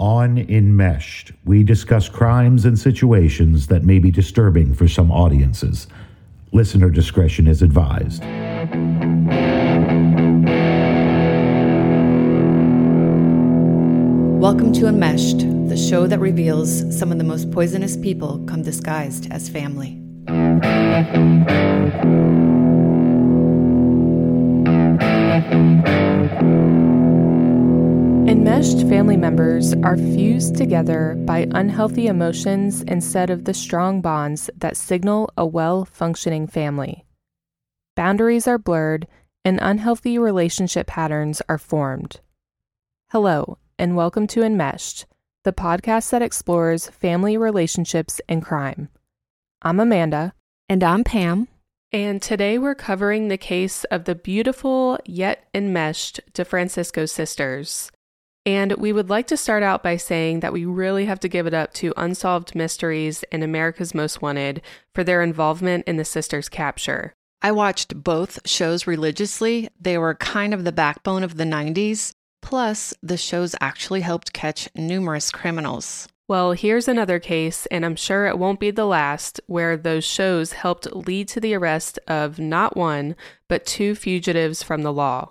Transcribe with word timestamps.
On 0.00 0.38
Enmeshed, 0.38 1.30
we 1.44 1.62
discuss 1.62 2.08
crimes 2.08 2.64
and 2.64 2.76
situations 2.76 3.68
that 3.68 3.84
may 3.84 4.00
be 4.00 4.10
disturbing 4.10 4.74
for 4.74 4.88
some 4.88 5.12
audiences. 5.12 5.86
Listener 6.50 6.90
discretion 6.90 7.46
is 7.46 7.62
advised. 7.62 8.20
Welcome 14.40 14.72
to 14.72 14.88
Enmeshed, 14.88 15.38
the 15.68 15.76
show 15.76 16.08
that 16.08 16.18
reveals 16.18 16.98
some 16.98 17.12
of 17.12 17.18
the 17.18 17.24
most 17.24 17.52
poisonous 17.52 17.96
people 17.96 18.44
come 18.48 18.62
disguised 18.62 19.30
as 19.30 19.48
family. 19.48 20.00
Enmeshed 28.26 28.88
family 28.88 29.18
members 29.18 29.74
are 29.74 29.98
fused 29.98 30.56
together 30.56 31.14
by 31.26 31.46
unhealthy 31.50 32.06
emotions 32.06 32.80
instead 32.84 33.28
of 33.28 33.44
the 33.44 33.52
strong 33.52 34.00
bonds 34.00 34.48
that 34.56 34.78
signal 34.78 35.30
a 35.36 35.44
well 35.44 35.84
functioning 35.84 36.46
family. 36.46 37.04
Boundaries 37.94 38.48
are 38.48 38.56
blurred 38.56 39.06
and 39.44 39.58
unhealthy 39.60 40.18
relationship 40.18 40.86
patterns 40.86 41.42
are 41.50 41.58
formed. 41.58 42.20
Hello, 43.10 43.58
and 43.78 43.94
welcome 43.94 44.26
to 44.28 44.42
Enmeshed, 44.42 45.04
the 45.42 45.52
podcast 45.52 46.08
that 46.08 46.22
explores 46.22 46.88
family 46.88 47.36
relationships 47.36 48.22
and 48.26 48.42
crime. 48.42 48.88
I'm 49.60 49.78
Amanda. 49.78 50.32
And 50.66 50.82
I'm 50.82 51.04
Pam. 51.04 51.46
And 51.92 52.22
today 52.22 52.56
we're 52.56 52.74
covering 52.74 53.28
the 53.28 53.36
case 53.36 53.84
of 53.84 54.04
the 54.04 54.14
beautiful 54.14 54.98
yet 55.04 55.44
enmeshed 55.52 56.20
DeFrancisco 56.32 57.06
sisters. 57.06 57.90
And 58.46 58.74
we 58.74 58.92
would 58.92 59.08
like 59.08 59.26
to 59.28 59.38
start 59.38 59.62
out 59.62 59.82
by 59.82 59.96
saying 59.96 60.40
that 60.40 60.52
we 60.52 60.66
really 60.66 61.06
have 61.06 61.20
to 61.20 61.28
give 61.28 61.46
it 61.46 61.54
up 61.54 61.72
to 61.74 61.94
Unsolved 61.96 62.54
Mysteries 62.54 63.24
and 63.32 63.42
America's 63.42 63.94
Most 63.94 64.20
Wanted 64.20 64.60
for 64.94 65.02
their 65.02 65.22
involvement 65.22 65.84
in 65.86 65.96
the 65.96 66.04
sisters' 66.04 66.50
capture. 66.50 67.14
I 67.40 67.52
watched 67.52 68.02
both 68.02 68.46
shows 68.46 68.86
religiously. 68.86 69.68
They 69.80 69.96
were 69.96 70.14
kind 70.14 70.52
of 70.52 70.64
the 70.64 70.72
backbone 70.72 71.22
of 71.22 71.36
the 71.36 71.44
90s. 71.44 72.12
Plus, 72.42 72.92
the 73.02 73.16
shows 73.16 73.54
actually 73.62 74.02
helped 74.02 74.34
catch 74.34 74.68
numerous 74.74 75.30
criminals. 75.30 76.08
Well, 76.28 76.52
here's 76.52 76.88
another 76.88 77.18
case, 77.18 77.66
and 77.66 77.84
I'm 77.84 77.96
sure 77.96 78.26
it 78.26 78.38
won't 78.38 78.60
be 78.60 78.70
the 78.70 78.86
last, 78.86 79.40
where 79.46 79.76
those 79.76 80.04
shows 80.04 80.52
helped 80.52 80.94
lead 80.94 81.28
to 81.28 81.40
the 81.40 81.54
arrest 81.54 81.98
of 82.08 82.38
not 82.38 82.76
one, 82.76 83.16
but 83.48 83.66
two 83.66 83.94
fugitives 83.94 84.62
from 84.62 84.82
the 84.82 84.92
law. 84.92 85.30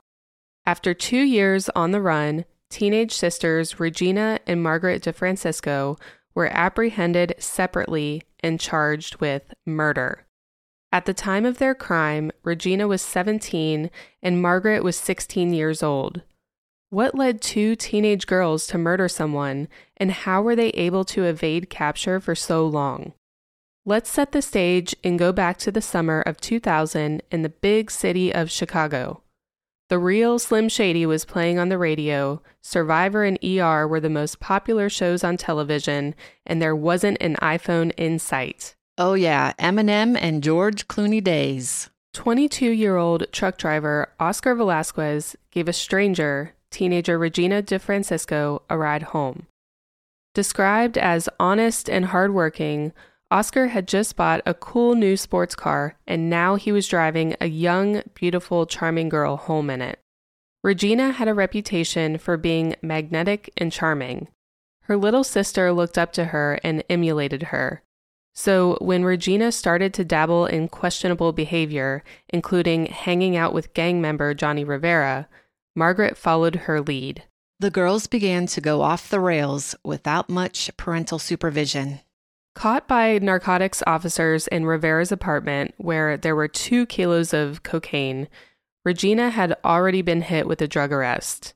After 0.66 0.94
two 0.94 1.22
years 1.22 1.68
on 1.70 1.92
the 1.92 2.02
run, 2.02 2.46
teenage 2.74 3.14
sisters 3.14 3.80
Regina 3.80 4.40
and 4.48 4.64
Margaret 4.64 5.04
DeFrancisco 5.04 6.00
were 6.34 6.50
apprehended 6.52 7.36
separately 7.38 8.24
and 8.40 8.60
charged 8.60 9.18
with 9.18 9.54
murder. 9.66 10.26
At 10.92 11.06
the 11.06 11.14
time 11.14 11.46
of 11.46 11.60
their 11.60 11.76
crime, 11.76 12.32
Regina 12.44 12.88
was 12.88 13.04
17 13.04 13.92
and 14.24 14.42
Margaret 14.42 14.84
was 14.84 14.98
16 14.98 15.54
years 15.54 15.84
old. 15.84 16.24
What 16.90 17.16
led 17.16 17.42
two 17.42 17.76
teenage 17.76 18.28
girls 18.28 18.68
to 18.68 18.78
murder 18.78 19.08
someone, 19.08 19.68
and 19.98 20.12
how 20.12 20.42
were 20.42 20.56
they 20.56 20.70
able 20.70 21.04
to 21.06 21.24
evade 21.24 21.70
capture 21.70 22.20
for 22.20 22.36
so 22.36 22.66
long? 22.66 23.14
Let's 23.86 24.12
set 24.12 24.32
the 24.32 24.42
stage 24.42 24.96
and 25.04 25.20
go 25.20 25.32
back 25.32 25.58
to 25.60 25.72
the 25.72 25.82
summer 25.82 26.22
of 26.22 26.40
2000 26.40 27.22
in 27.32 27.42
the 27.42 27.50
big 27.50 27.92
city 27.92 28.34
of 28.34 28.52
Chicago. 28.52 29.24
The 29.94 30.00
real 30.00 30.40
Slim 30.40 30.70
Shady 30.70 31.06
was 31.06 31.24
playing 31.24 31.60
on 31.60 31.70
the 31.70 31.78
radio, 31.78 32.42
Survivor 32.62 33.24
and 33.24 33.38
ER 33.44 33.88
were 33.88 34.00
the 34.00 34.10
most 34.10 34.40
popular 34.40 34.90
shows 34.90 35.24
on 35.24 35.38
television, 35.38 36.16
and 36.48 36.60
there 36.60 36.76
wasn't 36.76 37.22
an 37.22 37.36
iPhone 37.44 37.92
in 37.96 38.18
sight. 38.18 38.74
Oh, 38.98 39.14
yeah, 39.14 39.54
Eminem 39.60 40.18
and 40.20 40.42
George 40.42 40.88
Clooney 40.88 41.24
days. 41.24 41.92
22 42.16 42.72
year 42.72 42.98
old 42.98 43.32
truck 43.32 43.60
driver 43.60 44.10
Oscar 44.20 44.56
Velazquez 44.56 45.36
gave 45.52 45.68
a 45.68 45.74
stranger, 45.74 46.56
teenager 46.72 47.20
Regina 47.20 47.62
DeFrancisco, 47.62 48.62
a 48.72 48.76
ride 48.76 49.04
home. 49.04 49.46
Described 50.34 50.98
as 50.98 51.30
honest 51.40 51.88
and 51.88 52.06
hardworking, 52.06 52.94
Oscar 53.34 53.70
had 53.70 53.88
just 53.88 54.16
bought 54.16 54.44
a 54.46 54.54
cool 54.54 54.94
new 54.94 55.18
sports 55.18 55.56
car, 55.56 55.98
and 56.06 56.30
now 56.30 56.54
he 56.54 56.72
was 56.72 56.88
driving 56.88 57.36
a 57.42 57.48
young, 57.48 58.04
beautiful, 58.14 58.68
charming 58.68 59.10
girl 59.10 59.38
home 59.38 59.72
in 59.72 59.82
it. 59.82 59.98
Regina 60.64 61.14
had 61.14 61.28
a 61.28 61.34
reputation 61.34 62.20
for 62.20 62.38
being 62.38 62.76
magnetic 62.84 63.52
and 63.58 63.72
charming. 63.72 64.28
Her 64.82 64.96
little 64.96 65.24
sister 65.24 65.74
looked 65.74 65.98
up 65.98 66.14
to 66.14 66.26
her 66.26 66.60
and 66.64 66.84
emulated 66.92 67.44
her. 67.44 67.82
So, 68.36 68.78
when 68.80 69.04
Regina 69.04 69.52
started 69.52 69.96
to 69.96 70.06
dabble 70.06 70.46
in 70.46 70.68
questionable 70.68 71.34
behavior, 71.34 72.04
including 72.30 72.86
hanging 72.86 73.36
out 73.36 73.52
with 73.52 73.74
gang 73.74 74.00
member 74.00 74.36
Johnny 74.36 74.64
Rivera, 74.64 75.28
Margaret 75.76 76.18
followed 76.18 76.56
her 76.68 76.82
lead. 76.82 77.24
The 77.60 77.72
girls 77.72 78.06
began 78.06 78.46
to 78.46 78.62
go 78.62 78.84
off 78.84 79.10
the 79.10 79.20
rails 79.20 79.74
without 79.84 80.30
much 80.30 80.70
parental 80.78 81.18
supervision. 81.18 82.02
Caught 82.56 82.88
by 82.88 83.18
narcotics 83.20 83.82
officers 83.88 84.48
in 84.48 84.66
Rivera's 84.66 85.12
apartment, 85.12 85.74
where 85.78 86.18
there 86.18 86.36
were 86.36 86.48
two 86.48 86.86
kilos 86.86 87.34
of 87.34 87.64
cocaine, 87.64 88.28
Regina 88.86 89.30
had 89.30 89.56
already 89.64 90.02
been 90.02 90.22
hit 90.22 90.48
with 90.48 90.62
a 90.62 90.68
drug 90.68 90.92
arrest. 90.92 91.54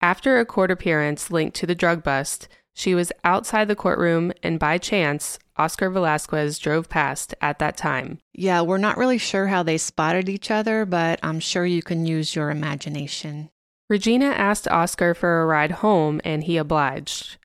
After 0.00 0.38
a 0.38 0.46
court 0.46 0.70
appearance 0.70 1.30
linked 1.30 1.56
to 1.56 1.66
the 1.66 1.74
drug 1.74 2.02
bust, 2.02 2.48
she 2.74 2.94
was 2.94 3.12
outside 3.24 3.68
the 3.68 3.76
courtroom, 3.76 4.32
and 4.42 4.58
by 4.58 4.78
chance, 4.78 5.38
Oscar 5.56 5.90
Velazquez 5.90 6.58
drove 6.58 6.88
past 6.88 7.34
at 7.40 7.58
that 7.58 7.76
time. 7.76 8.18
Yeah, 8.32 8.62
we're 8.62 8.78
not 8.78 8.96
really 8.96 9.18
sure 9.18 9.48
how 9.48 9.62
they 9.62 9.78
spotted 9.78 10.28
each 10.28 10.50
other, 10.50 10.86
but 10.86 11.20
I'm 11.22 11.40
sure 11.40 11.66
you 11.66 11.82
can 11.82 12.06
use 12.06 12.34
your 12.34 12.50
imagination. 12.50 13.50
Regina 13.88 14.26
asked 14.26 14.68
Oscar 14.68 15.14
for 15.14 15.42
a 15.42 15.46
ride 15.46 15.72
home, 15.72 16.20
and 16.24 16.44
he 16.44 16.56
obliged. 16.56 17.36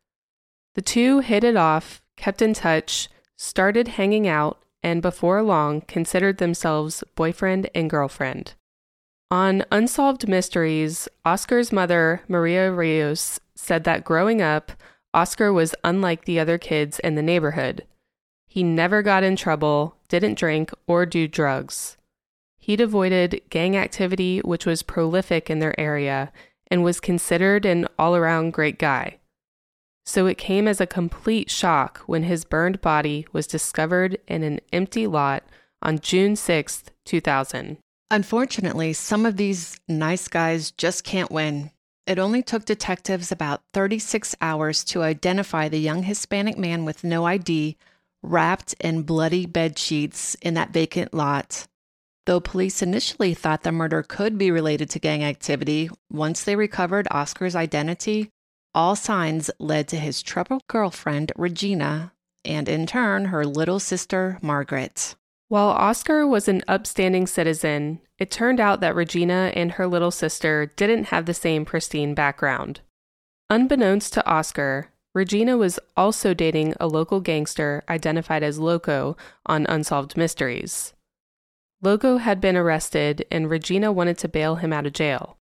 The 0.76 0.82
two 0.82 1.20
hit 1.20 1.44
it 1.44 1.58
off 1.58 2.02
kept 2.18 2.42
in 2.42 2.54
touch, 2.54 3.08
started 3.38 3.88
hanging 3.90 4.28
out, 4.28 4.60
and 4.84 5.02
before 5.02 5.42
long 5.42 5.82
considered 5.82 6.38
themselves 6.40 7.04
boyfriend 7.16 7.70
and 7.74 7.90
girlfriend. 7.90 8.54
On 9.32 9.64
Unsolved 9.72 10.28
Mysteries, 10.28 11.08
Oscar's 11.24 11.72
mother, 11.72 12.22
Maria 12.28 12.72
Rios, 12.72 13.40
said 13.56 13.84
that 13.84 14.04
growing 14.04 14.42
up, 14.42 14.72
Oscar 15.14 15.52
was 15.52 15.76
unlike 15.84 16.26
the 16.26 16.40
other 16.40 16.58
kids 16.58 17.00
in 17.00 17.16
the 17.16 17.22
neighborhood. 17.22 17.86
He 18.48 18.64
never 18.64 19.02
got 19.02 19.24
in 19.24 19.36
trouble, 19.36 19.98
didn't 20.08 20.38
drink, 20.38 20.72
or 20.88 21.06
do 21.06 21.28
drugs. 21.28 21.98
He'd 22.58 22.82
avoided 22.82 23.42
gang 23.50 23.76
activity, 23.78 24.40
which 24.40 24.66
was 24.66 24.84
prolific 24.84 25.50
in 25.50 25.60
their 25.60 25.78
area, 25.80 26.32
and 26.70 26.84
was 26.84 27.00
considered 27.00 27.66
an 27.66 27.88
all 27.98 28.16
around 28.16 28.52
great 28.52 28.78
guy 28.80 29.20
so 30.08 30.26
it 30.26 30.38
came 30.38 30.70
as 30.70 30.80
a 30.80 30.88
complete 30.88 31.52
shock 31.52 32.00
when 32.06 32.24
his 32.24 32.46
burned 32.46 32.80
body 32.80 33.28
was 33.34 33.46
discovered 33.46 34.18
in 34.26 34.42
an 34.42 34.58
empty 34.72 35.06
lot 35.06 35.44
on 35.82 36.00
June 36.00 36.38
6, 36.38 36.86
2000. 37.04 37.78
Unfortunately, 38.10 38.94
some 38.94 39.26
of 39.26 39.36
these 39.36 39.78
nice 39.90 40.30
guys 40.30 40.72
just 40.72 41.04
can't 41.04 41.30
win. 41.30 41.72
It 42.06 42.20
only 42.20 42.42
took 42.42 42.64
detectives 42.64 43.34
about 43.34 43.64
36 43.74 44.34
hours 44.40 44.86
to 44.86 45.04
identify 45.04 45.68
the 45.68 45.78
young 45.78 46.04
Hispanic 46.04 46.58
man 46.58 46.86
with 46.86 47.04
no 47.04 47.26
ID 47.26 47.76
wrapped 48.24 48.76
in 48.80 49.04
bloody 49.04 49.46
bed 49.46 49.78
sheets 49.78 50.36
in 50.36 50.54
that 50.54 50.72
vacant 50.72 51.14
lot. 51.14 51.68
Though 52.26 52.40
police 52.40 52.82
initially 52.82 53.34
thought 53.34 53.64
the 53.64 53.74
murder 53.74 54.04
could 54.04 54.38
be 54.38 54.52
related 54.52 54.90
to 54.92 55.00
gang 55.00 55.26
activity, 55.26 55.90
once 56.10 56.46
they 56.46 56.56
recovered 56.56 57.10
Oscar's 57.12 57.58
identity, 57.58 58.32
all 58.78 58.96
signs 58.96 59.50
led 59.58 59.88
to 59.88 59.98
his 59.98 60.22
troubled 60.22 60.62
girlfriend, 60.68 61.32
Regina, 61.36 62.14
and 62.46 62.70
in 62.70 62.86
turn, 62.86 63.26
her 63.26 63.44
little 63.44 63.80
sister, 63.80 64.38
Margaret. 64.40 65.16
While 65.48 65.70
Oscar 65.70 66.28
was 66.28 66.48
an 66.48 66.62
upstanding 66.68 67.26
citizen, 67.26 68.02
it 68.20 68.30
turned 68.30 68.60
out 68.60 68.80
that 68.82 68.94
Regina 68.94 69.52
and 69.56 69.72
her 69.72 69.88
little 69.88 70.12
sister 70.12 70.72
didn't 70.76 71.06
have 71.06 71.26
the 71.26 71.34
same 71.34 71.66
pristine 71.66 72.14
background. 72.14 72.82
Unbeknownst 73.50 74.14
to 74.14 74.26
Oscar, 74.30 74.90
Regina 75.16 75.58
was 75.58 75.80
also 75.96 76.36
dating 76.36 76.76
a 76.80 76.86
local 76.86 77.20
gangster 77.20 77.84
identified 77.90 78.44
as 78.44 78.60
Loco 78.60 79.18
on 79.48 79.66
Unsolved 79.68 80.16
Mysteries. 80.16 80.94
Loco 81.82 82.18
had 82.18 82.40
been 82.40 82.56
arrested, 82.56 83.26
and 83.32 83.50
Regina 83.50 83.92
wanted 83.92 84.20
to 84.20 84.28
bail 84.28 84.58
him 84.58 84.72
out 84.72 84.86
of 84.86 84.94
jail. 84.94 85.37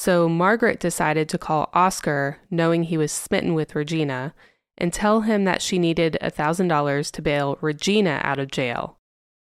So 0.00 0.28
Margaret 0.28 0.78
decided 0.78 1.28
to 1.28 1.38
call 1.38 1.70
Oscar, 1.74 2.38
knowing 2.52 2.84
he 2.84 2.96
was 2.96 3.10
smitten 3.10 3.52
with 3.52 3.74
Regina, 3.74 4.32
and 4.76 4.92
tell 4.92 5.22
him 5.22 5.42
that 5.42 5.60
she 5.60 5.76
needed 5.76 6.16
$1,000 6.22 7.10
to 7.10 7.20
bail 7.20 7.58
Regina 7.60 8.20
out 8.22 8.38
of 8.38 8.48
jail. 8.48 9.00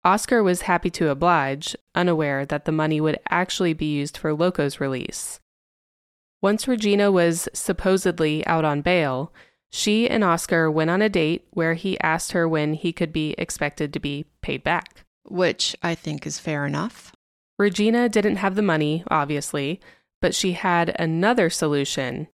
Oscar 0.04 0.42
was 0.42 0.68
happy 0.68 0.90
to 0.90 1.08
oblige, 1.08 1.74
unaware 1.94 2.44
that 2.44 2.66
the 2.66 2.72
money 2.72 3.00
would 3.00 3.18
actually 3.30 3.72
be 3.72 3.86
used 3.86 4.18
for 4.18 4.34
Loco's 4.34 4.80
release. 4.80 5.40
Once 6.42 6.68
Regina 6.68 7.10
was 7.10 7.48
supposedly 7.54 8.46
out 8.46 8.66
on 8.66 8.82
bail, 8.82 9.32
she 9.72 10.06
and 10.10 10.22
Oscar 10.22 10.70
went 10.70 10.90
on 10.90 11.00
a 11.00 11.08
date 11.08 11.46
where 11.52 11.72
he 11.72 11.98
asked 12.00 12.32
her 12.32 12.46
when 12.46 12.74
he 12.74 12.92
could 12.92 13.14
be 13.14 13.34
expected 13.38 13.94
to 13.94 13.98
be 13.98 14.26
paid 14.42 14.62
back. 14.62 15.06
Which 15.22 15.74
I 15.82 15.94
think 15.94 16.26
is 16.26 16.38
fair 16.38 16.66
enough. 16.66 17.16
Regina 17.58 18.10
didn't 18.10 18.36
have 18.36 18.56
the 18.56 18.62
money, 18.62 19.04
obviously, 19.08 19.80
but 20.24 20.34
she 20.34 20.52
had 20.52 20.96
another 20.98 21.50
solution. 21.50 22.28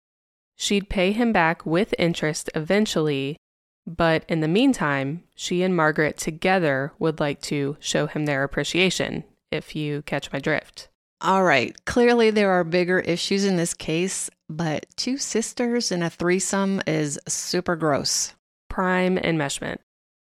She'd 0.58 0.90
pay 0.90 1.14
him 1.14 1.32
back 1.32 1.66
with 1.66 1.96
interest 1.98 2.50
eventually, 2.54 3.38
but 3.86 4.26
in 4.28 4.42
the 4.42 4.50
meantime, 4.50 5.24
she 5.36 5.64
and 5.64 5.74
Margaret 5.74 6.18
together 6.18 6.92
would 7.00 7.22
like 7.22 7.40
to 7.44 7.78
show 7.80 8.06
him 8.06 8.26
their 8.26 8.44
appreciation, 8.44 9.24
if 9.54 9.74
you 9.74 10.02
catch 10.02 10.34
my 10.34 10.40
drift. 10.40 10.90
All 11.22 11.46
right, 11.46 11.74
clearly 11.86 12.30
there 12.30 12.52
are 12.52 12.66
bigger 12.66 13.00
issues 13.00 13.46
in 13.46 13.56
this 13.56 13.74
case, 13.74 14.30
but 14.50 14.86
two 14.98 15.18
sisters 15.18 15.90
in 15.90 16.04
a 16.04 16.10
threesome 16.10 16.82
is 16.86 17.18
super 17.26 17.78
gross. 17.78 18.34
Prime 18.68 19.16
enmeshment. 19.16 19.78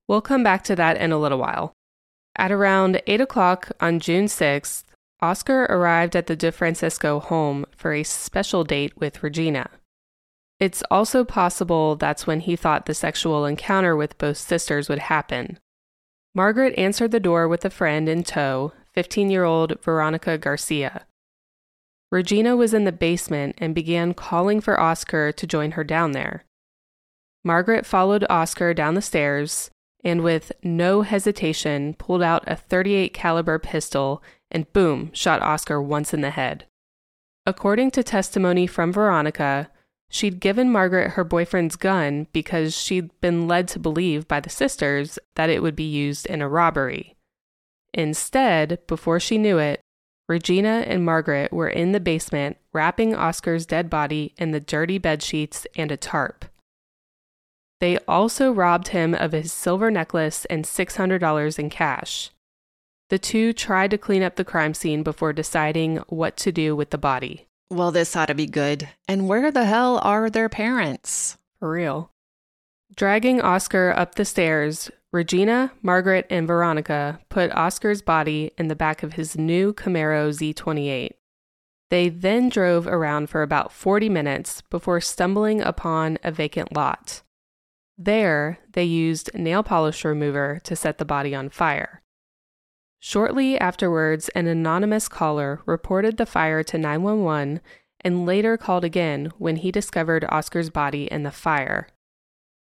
We'll 0.08 0.20
come 0.20 0.42
back 0.42 0.64
to 0.64 0.74
that 0.74 0.96
in 0.96 1.12
a 1.12 1.18
little 1.18 1.38
while. 1.38 1.74
At 2.34 2.50
around 2.50 3.00
8 3.06 3.20
o'clock 3.20 3.70
on 3.78 4.00
June 4.00 4.24
6th, 4.24 4.82
Oscar 5.22 5.62
arrived 5.70 6.16
at 6.16 6.26
the 6.26 6.36
DeFrancisco 6.36 7.22
home 7.22 7.64
for 7.76 7.92
a 7.92 8.02
special 8.02 8.64
date 8.64 8.92
with 8.98 9.22
Regina. 9.22 9.70
It's 10.58 10.82
also 10.90 11.24
possible 11.24 11.94
that's 11.94 12.26
when 12.26 12.40
he 12.40 12.56
thought 12.56 12.86
the 12.86 12.94
sexual 12.94 13.46
encounter 13.46 13.94
with 13.94 14.18
both 14.18 14.36
sisters 14.36 14.88
would 14.88 14.98
happen. 14.98 15.60
Margaret 16.34 16.76
answered 16.76 17.12
the 17.12 17.20
door 17.20 17.46
with 17.46 17.64
a 17.64 17.70
friend 17.70 18.08
in 18.08 18.24
tow 18.24 18.72
15 18.94 19.30
year 19.30 19.44
old 19.44 19.80
Veronica 19.82 20.36
Garcia. 20.36 21.06
Regina 22.10 22.56
was 22.56 22.74
in 22.74 22.84
the 22.84 22.92
basement 22.92 23.54
and 23.58 23.74
began 23.74 24.14
calling 24.14 24.60
for 24.60 24.78
Oscar 24.78 25.30
to 25.32 25.46
join 25.46 25.72
her 25.72 25.84
down 25.84 26.12
there. 26.12 26.44
Margaret 27.44 27.86
followed 27.86 28.26
Oscar 28.28 28.74
down 28.74 28.94
the 28.94 29.02
stairs 29.02 29.70
and 30.04 30.22
with 30.22 30.52
no 30.62 31.02
hesitation 31.02 31.94
pulled 31.94 32.22
out 32.22 32.44
a 32.46 32.56
38 32.56 33.14
caliber 33.14 33.58
pistol 33.58 34.22
and 34.52 34.72
boom 34.72 35.10
shot 35.12 35.42
Oscar 35.42 35.82
once 35.82 36.14
in 36.14 36.20
the 36.20 36.30
head. 36.30 36.66
According 37.44 37.90
to 37.92 38.04
testimony 38.04 38.68
from 38.68 38.92
Veronica, 38.92 39.68
she'd 40.08 40.38
given 40.38 40.70
Margaret 40.70 41.12
her 41.12 41.24
boyfriend's 41.24 41.74
gun 41.74 42.28
because 42.32 42.76
she'd 42.76 43.10
been 43.20 43.48
led 43.48 43.66
to 43.68 43.80
believe 43.80 44.28
by 44.28 44.38
the 44.38 44.50
sisters 44.50 45.18
that 45.34 45.50
it 45.50 45.62
would 45.62 45.74
be 45.74 45.82
used 45.82 46.26
in 46.26 46.40
a 46.40 46.48
robbery. 46.48 47.16
Instead, 47.92 48.78
before 48.86 49.18
she 49.18 49.38
knew 49.38 49.58
it, 49.58 49.80
Regina 50.28 50.84
and 50.86 51.04
Margaret 51.04 51.52
were 51.52 51.68
in 51.68 51.92
the 51.92 52.00
basement 52.00 52.56
wrapping 52.72 53.14
Oscar's 53.14 53.66
dead 53.66 53.90
body 53.90 54.34
in 54.38 54.52
the 54.52 54.60
dirty 54.60 54.98
bed 54.98 55.22
sheets 55.22 55.66
and 55.76 55.90
a 55.90 55.96
tarp. 55.96 56.44
They 57.80 57.98
also 58.06 58.52
robbed 58.52 58.88
him 58.88 59.12
of 59.12 59.32
his 59.32 59.52
silver 59.52 59.90
necklace 59.90 60.44
and 60.44 60.64
$600 60.64 61.58
in 61.58 61.68
cash. 61.68 62.30
The 63.12 63.18
two 63.18 63.52
tried 63.52 63.90
to 63.90 63.98
clean 63.98 64.22
up 64.22 64.36
the 64.36 64.42
crime 64.42 64.72
scene 64.72 65.02
before 65.02 65.34
deciding 65.34 65.98
what 66.08 66.34
to 66.38 66.50
do 66.50 66.74
with 66.74 66.88
the 66.88 66.96
body. 66.96 67.46
Well, 67.68 67.90
this 67.90 68.16
ought 68.16 68.28
to 68.28 68.34
be 68.34 68.46
good. 68.46 68.88
And 69.06 69.28
where 69.28 69.50
the 69.50 69.66
hell 69.66 69.98
are 70.02 70.30
their 70.30 70.48
parents? 70.48 71.36
For 71.58 71.70
real. 71.70 72.10
Dragging 72.96 73.42
Oscar 73.42 73.92
up 73.94 74.14
the 74.14 74.24
stairs, 74.24 74.90
Regina, 75.12 75.72
Margaret, 75.82 76.26
and 76.30 76.46
Veronica 76.46 77.20
put 77.28 77.52
Oscar's 77.52 78.00
body 78.00 78.52
in 78.56 78.68
the 78.68 78.74
back 78.74 79.02
of 79.02 79.12
his 79.12 79.36
new 79.36 79.74
Camaro 79.74 80.30
Z28. 80.30 81.10
They 81.90 82.08
then 82.08 82.48
drove 82.48 82.86
around 82.86 83.28
for 83.28 83.42
about 83.42 83.72
40 83.72 84.08
minutes 84.08 84.62
before 84.70 85.02
stumbling 85.02 85.60
upon 85.60 86.16
a 86.24 86.32
vacant 86.32 86.74
lot. 86.74 87.20
There, 87.98 88.58
they 88.72 88.84
used 88.84 89.34
nail 89.34 89.62
polish 89.62 90.02
remover 90.02 90.60
to 90.64 90.74
set 90.74 90.96
the 90.96 91.04
body 91.04 91.34
on 91.34 91.50
fire. 91.50 92.01
Shortly 93.04 93.58
afterwards, 93.58 94.28
an 94.28 94.46
anonymous 94.46 95.08
caller 95.08 95.60
reported 95.66 96.18
the 96.18 96.24
fire 96.24 96.62
to 96.62 96.78
911 96.78 97.60
and 98.04 98.24
later 98.24 98.56
called 98.56 98.84
again 98.84 99.32
when 99.38 99.56
he 99.56 99.72
discovered 99.72 100.24
Oscar's 100.28 100.70
body 100.70 101.10
in 101.10 101.24
the 101.24 101.32
fire. 101.32 101.88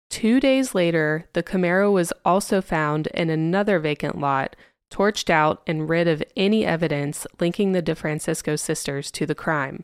Two 0.09 0.39
days 0.39 0.73
later, 0.73 1.29
the 1.33 1.43
Camaro 1.43 1.93
was 1.93 2.11
also 2.25 2.61
found 2.61 3.05
in 3.13 3.29
another 3.29 3.77
vacant 3.77 4.17
lot, 4.17 4.55
torched 4.91 5.29
out 5.29 5.61
and 5.67 5.87
rid 5.87 6.07
of 6.07 6.23
any 6.35 6.65
evidence 6.65 7.27
linking 7.39 7.73
the 7.73 7.83
DeFrancisco 7.83 8.59
sisters 8.59 9.11
to 9.11 9.27
the 9.27 9.35
crime. 9.35 9.83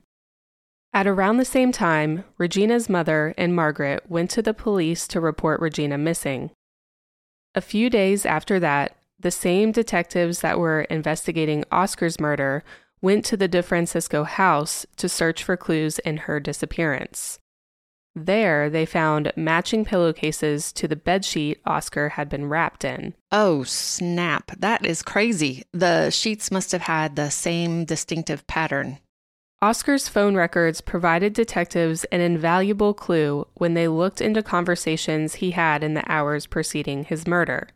At 0.91 1.05
around 1.05 1.37
the 1.37 1.45
same 1.45 1.71
time, 1.71 2.23
Regina's 2.39 2.89
mother 2.89 3.35
and 3.37 3.55
Margaret 3.55 4.09
went 4.09 4.31
to 4.31 4.41
the 4.41 4.55
police 4.55 5.07
to 5.09 5.21
report 5.21 5.61
Regina 5.61 5.99
missing. 5.99 6.49
A 7.53 7.61
few 7.61 7.91
days 7.91 8.25
after 8.25 8.59
that, 8.59 8.95
the 9.19 9.31
same 9.31 9.71
detectives 9.71 10.41
that 10.41 10.59
were 10.59 10.81
investigating 10.81 11.63
Oscar's 11.71 12.19
murder 12.19 12.63
went 13.01 13.25
to 13.25 13.37
the 13.37 13.49
DeFrancisco 13.49 14.25
house 14.25 14.85
to 14.97 15.09
search 15.09 15.43
for 15.43 15.57
clues 15.57 15.99
in 15.99 16.17
her 16.17 16.39
disappearance. 16.39 17.39
There, 18.15 18.69
they 18.69 18.85
found 18.85 19.31
matching 19.35 19.85
pillowcases 19.85 20.73
to 20.73 20.87
the 20.87 20.95
bedsheet 20.95 21.57
Oscar 21.65 22.09
had 22.09 22.27
been 22.27 22.49
wrapped 22.49 22.83
in. 22.83 23.13
Oh, 23.31 23.63
snap. 23.63 24.51
That 24.57 24.85
is 24.85 25.01
crazy. 25.01 25.63
The 25.71 26.09
sheets 26.09 26.51
must 26.51 26.71
have 26.71 26.81
had 26.81 27.15
the 27.15 27.29
same 27.29 27.85
distinctive 27.85 28.45
pattern. 28.47 28.99
Oscar's 29.61 30.07
phone 30.07 30.35
records 30.35 30.81
provided 30.81 31.33
detectives 31.33 32.05
an 32.05 32.21
invaluable 32.21 32.93
clue 32.93 33.45
when 33.55 33.73
they 33.73 33.87
looked 33.87 34.21
into 34.21 34.41
conversations 34.41 35.35
he 35.35 35.51
had 35.51 35.83
in 35.83 35.93
the 35.93 36.11
hours 36.11 36.47
preceding 36.47 37.03
his 37.03 37.27
murder. 37.27 37.69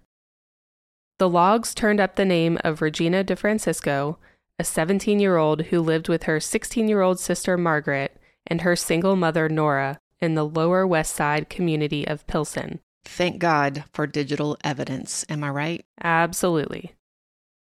The 1.20 1.30
logs 1.30 1.74
turned 1.76 2.00
up 2.00 2.16
the 2.16 2.26
name 2.26 2.58
of 2.64 2.82
Regina 2.82 3.24
DeFrancisco, 3.24 4.18
a 4.58 4.64
17 4.64 5.20
year 5.20 5.38
old 5.38 5.64
who 5.64 5.80
lived 5.80 6.10
with 6.10 6.24
her 6.24 6.40
16 6.40 6.88
year 6.88 7.02
old 7.02 7.20
sister 7.20 7.58
Margaret 7.58 8.18
and 8.48 8.62
her 8.62 8.76
single 8.76 9.16
mother 9.16 9.48
Nora 9.48 10.00
in 10.20 10.36
the 10.36 10.46
Lower 10.46 10.88
West 10.88 11.16
Side 11.16 11.50
community 11.50 12.08
of 12.08 12.26
Pilsen. 12.28 12.80
Thank 13.06 13.40
God 13.40 13.84
for 13.94 14.08
digital 14.08 14.58
evidence, 14.64 15.26
am 15.30 15.44
I 15.44 15.50
right? 15.50 15.86
Absolutely. 16.02 16.94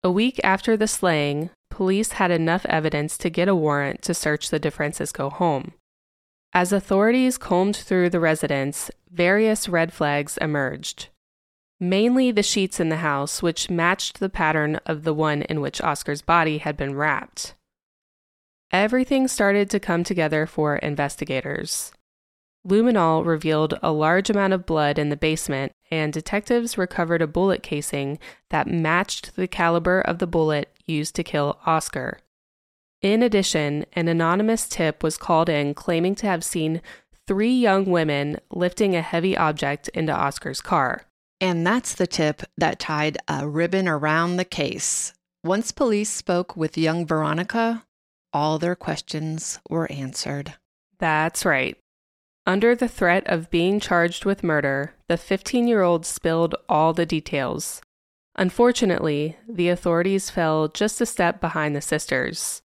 A 0.04 0.12
week 0.12 0.40
after 0.44 0.78
the 0.78 0.88
slaying, 0.88 1.50
police 1.72 2.14
had 2.14 2.32
enough 2.32 2.66
evidence 2.68 3.18
to 3.18 3.30
get 3.30 3.48
a 3.48 3.56
warrant 3.56 4.02
to 4.04 4.14
search 4.14 4.50
the 4.50 4.60
DeFrancisco 4.60 5.32
home. 5.32 5.74
As 6.54 6.72
authorities 6.72 7.38
combed 7.38 7.76
through 7.76 8.12
the 8.12 8.20
residence, 8.20 8.92
various 9.12 9.68
red 9.68 9.92
flags 9.92 10.38
emerged. 10.38 11.10
Mainly 11.79 12.32
the 12.32 12.44
sheets 12.44 12.79
in 12.79 12.89
the 12.89 12.98
house, 12.98 13.44
which 13.44 13.70
matched 13.70 14.20
the 14.20 14.29
pattern 14.29 14.77
of 14.86 15.03
the 15.03 15.13
one 15.13 15.41
in 15.44 15.60
which 15.60 15.82
Oscar's 15.82 16.22
body 16.22 16.60
had 16.60 16.77
been 16.77 16.96
wrapped. 16.96 17.53
Everything 18.72 19.27
started 19.27 19.70
to 19.70 19.79
come 19.79 20.03
together 20.03 20.46
for 20.46 20.77
investigators. 20.77 21.91
Luminol 22.67 23.25
revealed 23.25 23.77
a 23.84 23.91
large 23.91 24.29
amount 24.29 24.53
of 24.53 24.65
blood 24.65 24.98
in 24.98 25.10
the 25.10 25.17
basement, 25.17 25.72
and 25.91 26.12
detectives 26.12 26.77
recovered 26.77 27.22
a 27.22 27.27
bullet 27.27 27.62
casing 27.62 28.17
that 28.50 28.67
matched 28.67 29.36
the 29.36 29.48
caliber 29.48 30.01
of 30.01 30.17
the 30.17 30.27
bullet 30.27 30.75
used 30.86 31.15
to 31.15 31.24
kill 31.24 31.60
Oscar. 31.65 32.20
In 33.01 33.22
addition, 33.22 33.86
an 33.94 34.08
anonymous 34.08 34.67
tip 34.67 35.03
was 35.03 35.17
called 35.17 35.48
in 35.48 35.75
claiming 35.75 36.15
to 36.15 36.27
have 36.27 36.44
seen 36.44 36.82
three 37.27 37.53
young 37.53 37.86
women 37.86 38.38
lifting 38.50 38.96
a 38.96 39.01
heavy 39.01 39.38
object 39.38 39.89
into 39.89 40.12
Oscar's 40.12 40.62
car. 40.62 41.03
And 41.46 41.66
that's 41.66 41.94
the 41.94 42.08
tip 42.08 42.42
that 42.58 42.80
tied 42.80 43.20
a 43.28 43.48
ribbon 43.48 43.88
around 43.88 44.38
the 44.38 44.46
case. 44.46 45.14
Once 45.44 45.72
police 45.72 46.10
spoke 46.10 46.58
with 46.58 46.75
young 46.75 47.06
Veronica, 47.06 47.86
all 48.34 48.58
their 48.58 48.75
questions 48.75 49.60
were 49.70 49.90
answered. 49.92 50.56
That's 50.98 51.46
right. 51.46 51.78
Under 52.48 52.74
the 52.74 52.88
threat 52.88 53.28
of 53.28 53.52
being 53.52 53.80
charged 53.80 54.25
with 54.25 54.44
murder, 54.44 54.96
the 55.08 55.18
15 55.18 55.68
year 55.68 55.84
old 55.84 56.04
spilled 56.04 56.56
all 56.68 56.94
the 56.94 57.06
details. 57.06 57.80
Unfortunately, 58.36 59.38
the 59.48 59.70
authorities 59.70 60.32
fell 60.32 60.68
just 60.68 61.00
a 61.00 61.06
step 61.06 61.40
behind 61.40 61.75
the 61.75 61.80
sisters. 61.82 62.64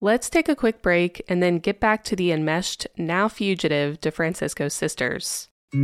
Let's 0.00 0.28
take 0.28 0.48
a 0.48 0.56
quick 0.56 0.82
break 0.82 1.22
and 1.28 1.40
then 1.40 1.60
get 1.60 1.78
back 1.78 2.02
to 2.04 2.16
the 2.16 2.32
enmeshed, 2.32 2.88
now 2.96 3.28
fugitive 3.28 4.00
DeFrancisco 4.00 4.72
sisters. 4.72 5.50
Are 5.72 5.78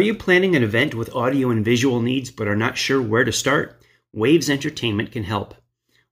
you 0.00 0.16
planning 0.18 0.56
an 0.56 0.64
event 0.64 0.96
with 0.96 1.14
audio 1.14 1.50
and 1.50 1.64
visual 1.64 2.00
needs 2.02 2.32
but 2.32 2.48
are 2.48 2.56
not 2.56 2.76
sure 2.76 3.00
where 3.00 3.22
to 3.22 3.30
start? 3.30 3.80
Waves 4.12 4.50
Entertainment 4.50 5.12
can 5.12 5.22
help. 5.22 5.54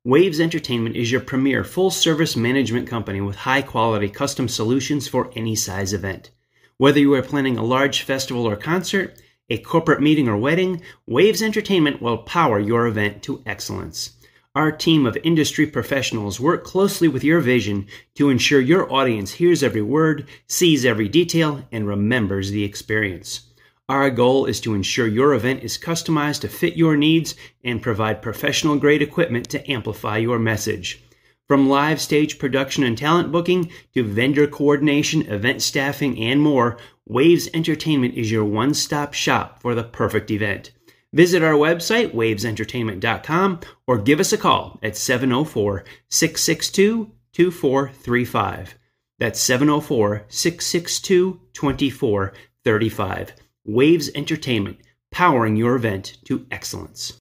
Waves 0.05 0.39
Entertainment 0.39 0.95
is 0.95 1.11
your 1.11 1.21
premier 1.21 1.65
full 1.65 1.91
service 1.91 2.37
management 2.37 2.87
company 2.87 3.21
with 3.21 3.35
high 3.35 3.63
quality 3.63 4.09
custom 4.09 4.47
solutions 4.47 5.09
for 5.09 5.33
any 5.35 5.57
size 5.57 5.93
event. 5.93 6.31
Whether 6.77 7.01
you 7.01 7.13
are 7.15 7.23
planning 7.23 7.59
a 7.59 7.65
large 7.65 8.03
festival 8.03 8.47
or 8.47 8.55
concert, 8.55 9.21
a 9.51 9.59
corporate 9.59 10.01
meeting 10.01 10.29
or 10.29 10.37
wedding, 10.37 10.81
Waves 11.07 11.43
Entertainment 11.43 12.01
will 12.01 12.19
power 12.19 12.59
your 12.59 12.87
event 12.87 13.23
to 13.25 13.43
excellence. 13.45 14.13
Our 14.55 14.73
team 14.73 15.07
of 15.07 15.19
industry 15.23 15.67
professionals 15.67 16.41
work 16.41 16.65
closely 16.65 17.09
with 17.09 17.23
your 17.23 17.41
vision 17.41 17.87
to 18.15 18.31
ensure 18.31 18.61
your 18.61 18.93
audience 18.93 19.33
hears 19.33 19.63
every 19.63 19.83
word, 19.83 20.27
sees 20.47 20.85
every 20.85 21.09
detail, 21.09 21.65
and 21.71 21.87
remembers 21.87 22.51
the 22.51 22.65
experience. 22.65 23.43
Our 23.89 24.11
goal 24.11 24.47
is 24.47 24.61
to 24.61 24.75
ensure 24.75 25.09
your 25.09 25.35
event 25.35 25.65
is 25.65 25.77
customized 25.77 26.43
to 26.43 26.49
fit 26.49 26.77
your 26.77 26.97
needs 26.97 27.35
and 27.65 27.83
provide 27.83 28.23
professional 28.23 28.77
grade 28.77 29.03
equipment 29.03 29.49
to 29.51 29.71
amplify 29.71 30.19
your 30.19 30.39
message. 30.39 31.03
From 31.51 31.69
live 31.69 32.01
stage 32.01 32.39
production 32.39 32.85
and 32.85 32.97
talent 32.97 33.33
booking 33.33 33.73
to 33.95 34.05
vendor 34.05 34.47
coordination, 34.47 35.23
event 35.23 35.63
staffing, 35.63 36.17
and 36.17 36.41
more, 36.41 36.79
Waves 37.09 37.49
Entertainment 37.53 38.15
is 38.15 38.31
your 38.31 38.45
one 38.45 38.73
stop 38.73 39.15
shop 39.15 39.61
for 39.61 39.75
the 39.75 39.83
perfect 39.83 40.31
event. 40.31 40.71
Visit 41.13 41.43
our 41.43 41.55
website, 41.55 42.15
wavesentertainment.com, 42.15 43.59
or 43.89 43.99
give 43.99 44.21
us 44.21 44.33
a 44.33 44.39
call 44.39 44.79
at 44.81 44.97
704 44.97 45.83
662 46.09 47.11
2435. 47.33 48.79
That's 49.19 49.41
704 49.41 50.27
662 50.29 51.41
2435. 51.53 53.33
Waves 53.65 54.09
Entertainment, 54.15 54.79
powering 55.11 55.57
your 55.57 55.75
event 55.75 56.17
to 56.27 56.47
excellence. 56.53 57.19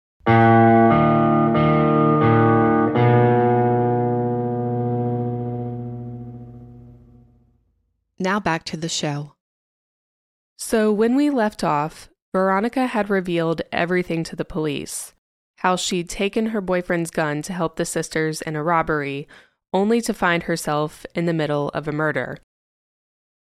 Now 8.19 8.39
back 8.39 8.63
to 8.65 8.77
the 8.77 8.89
show. 8.89 9.33
So, 10.57 10.91
when 10.91 11.15
we 11.15 11.29
left 11.29 11.63
off, 11.63 12.09
Veronica 12.33 12.87
had 12.87 13.09
revealed 13.09 13.61
everything 13.71 14.23
to 14.25 14.35
the 14.35 14.45
police 14.45 15.13
how 15.59 15.75
she'd 15.75 16.09
taken 16.09 16.47
her 16.47 16.61
boyfriend's 16.61 17.11
gun 17.11 17.41
to 17.41 17.51
help 17.51 17.75
the 17.75 17.83
sisters 17.83 18.41
in 18.41 18.55
a 18.55 18.63
robbery, 18.63 19.27
only 19.73 19.99
to 19.99 20.13
find 20.13 20.43
herself 20.43 21.05
in 21.13 21.25
the 21.25 21.33
middle 21.33 21.67
of 21.69 21.85
a 21.85 21.91
murder. 21.91 22.37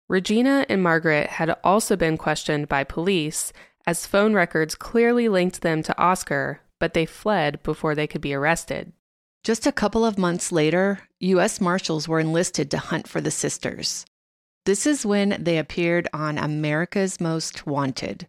Regina 0.08 0.64
and 0.70 0.84
Margaret 0.84 1.28
had 1.32 1.58
also 1.64 1.96
been 1.96 2.16
questioned 2.16 2.70
by 2.70 2.84
police, 2.84 3.52
as 3.88 4.06
phone 4.06 4.36
records 4.36 4.76
clearly 4.76 5.28
linked 5.28 5.62
them 5.62 5.82
to 5.82 5.98
Oscar, 6.00 6.62
but 6.80 6.94
they 6.94 7.08
fled 7.08 7.64
before 7.64 7.96
they 7.96 8.06
could 8.06 8.22
be 8.22 8.36
arrested. 8.36 8.94
Just 9.44 9.66
a 9.66 9.72
couple 9.72 10.06
of 10.06 10.20
months 10.20 10.52
later, 10.52 11.00
U.S. 11.20 11.60
Marshals 11.60 12.08
were 12.08 12.20
enlisted 12.20 12.70
to 12.70 12.78
hunt 12.78 13.08
for 13.08 13.22
the 13.22 13.32
sisters. 13.32 14.06
This 14.66 14.88
is 14.88 15.06
when 15.06 15.44
they 15.44 15.58
appeared 15.58 16.08
on 16.14 16.38
America's 16.38 17.20
Most 17.20 17.68
Wanted. 17.68 18.28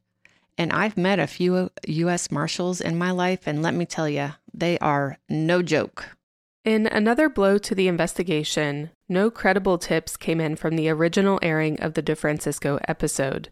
And 0.59 0.73
I've 0.73 0.97
met 0.97 1.21
a 1.21 1.29
few 1.29 1.71
U.S. 1.87 2.33
Marshals 2.33 2.81
in 2.81 2.99
my 2.99 3.13
life, 3.13 3.47
and 3.47 3.63
let 3.63 3.75
me 3.75 3.87
tell 3.87 4.09
you, 4.09 4.33
they 4.53 4.77
are 4.81 5.19
no 5.29 5.63
joke. 5.63 6.17
In 6.65 6.89
another 6.89 7.29
blow 7.29 7.59
to 7.59 7.75
the 7.75 7.87
investigation, 7.87 8.91
no 9.09 9.31
credible 9.31 9.79
tips 9.79 10.17
came 10.17 10.41
in 10.41 10.57
from 10.57 10.75
the 10.75 10.89
original 10.89 11.39
airing 11.41 11.81
of 11.81 11.95
the 11.95 12.03
DeFrancisco 12.03 12.81
episode. 12.89 13.51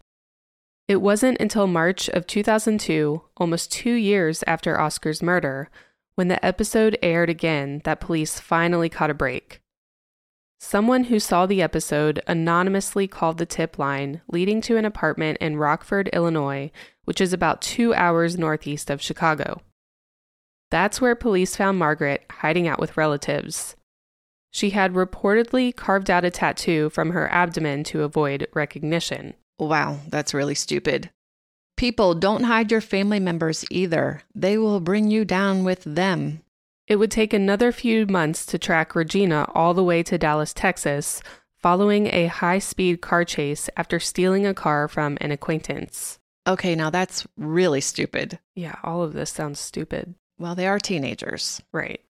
It 0.89 0.97
wasn't 0.97 1.39
until 1.39 1.67
March 1.67 2.09
of 2.09 2.27
2002, 2.27 3.21
almost 3.37 3.71
two 3.71 3.93
years 3.93 4.43
after 4.45 4.79
Oscar's 4.79 5.23
murder, 5.23 5.69
when 6.15 6.27
the 6.27 6.43
episode 6.45 6.97
aired 7.01 7.29
again 7.29 7.81
that 7.85 8.01
police 8.01 8.41
finally 8.41 8.89
caught 8.89 9.09
a 9.09 9.13
break. 9.13 9.61
Someone 10.65 11.03
who 11.03 11.19
saw 11.19 11.45
the 11.45 11.61
episode 11.61 12.21
anonymously 12.25 13.05
called 13.05 13.37
the 13.37 13.45
tip 13.45 13.77
line 13.77 14.21
leading 14.31 14.61
to 14.61 14.77
an 14.77 14.85
apartment 14.85 15.37
in 15.41 15.57
Rockford, 15.57 16.07
Illinois, 16.13 16.71
which 17.03 17.19
is 17.19 17.33
about 17.33 17.61
two 17.61 17.93
hours 17.93 18.37
northeast 18.37 18.89
of 18.89 19.01
Chicago. 19.01 19.61
That's 20.71 21.01
where 21.01 21.15
police 21.15 21.57
found 21.57 21.77
Margaret 21.79 22.23
hiding 22.31 22.65
out 22.65 22.79
with 22.79 22.95
relatives. 22.95 23.75
She 24.51 24.69
had 24.69 24.93
reportedly 24.93 25.75
carved 25.75 26.09
out 26.09 26.23
a 26.23 26.31
tattoo 26.31 26.89
from 26.89 27.09
her 27.09 27.29
abdomen 27.29 27.83
to 27.85 28.03
avoid 28.03 28.47
recognition. 28.53 29.33
Wow, 29.59 29.99
that's 30.07 30.33
really 30.33 30.55
stupid. 30.55 31.09
People, 31.75 32.15
don't 32.15 32.43
hide 32.43 32.71
your 32.71 32.81
family 32.81 33.19
members 33.19 33.65
either. 33.69 34.21
They 34.33 34.57
will 34.57 34.79
bring 34.79 35.11
you 35.11 35.25
down 35.25 35.65
with 35.65 35.83
them. 35.83 36.42
It 36.87 36.97
would 36.97 37.11
take 37.11 37.33
another 37.33 37.71
few 37.71 38.05
months 38.05 38.45
to 38.47 38.59
track 38.59 38.95
Regina 38.95 39.47
all 39.53 39.73
the 39.73 39.83
way 39.83 40.03
to 40.03 40.17
Dallas, 40.17 40.53
Texas, 40.53 41.21
following 41.61 42.07
a 42.07 42.27
high 42.27 42.59
speed 42.59 43.01
car 43.01 43.23
chase 43.23 43.69
after 43.77 43.99
stealing 43.99 44.45
a 44.45 44.53
car 44.53 44.87
from 44.87 45.17
an 45.21 45.31
acquaintance. 45.31 46.19
Okay, 46.45 46.75
now 46.75 46.89
that's 46.89 47.25
really 47.37 47.79
stupid. 47.79 48.37
Yeah, 48.53 48.75
all 48.83 49.01
of 49.01 49.13
this 49.13 49.31
sounds 49.31 49.59
stupid. 49.59 50.15
Well, 50.37 50.55
they 50.55 50.67
are 50.67 50.79
teenagers. 50.79 51.61
Right. 51.71 52.01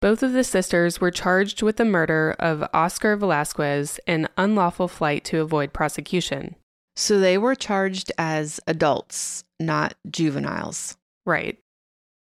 Both 0.00 0.22
of 0.22 0.32
the 0.32 0.42
sisters 0.42 1.00
were 1.00 1.10
charged 1.10 1.62
with 1.62 1.76
the 1.76 1.84
murder 1.84 2.34
of 2.38 2.64
Oscar 2.72 3.14
Velazquez 3.14 4.00
and 4.06 4.28
unlawful 4.36 4.88
flight 4.88 5.24
to 5.26 5.40
avoid 5.40 5.72
prosecution. 5.72 6.56
So 6.96 7.20
they 7.20 7.38
were 7.38 7.54
charged 7.54 8.10
as 8.18 8.58
adults, 8.66 9.44
not 9.60 9.94
juveniles. 10.10 10.96
Right. 11.24 11.58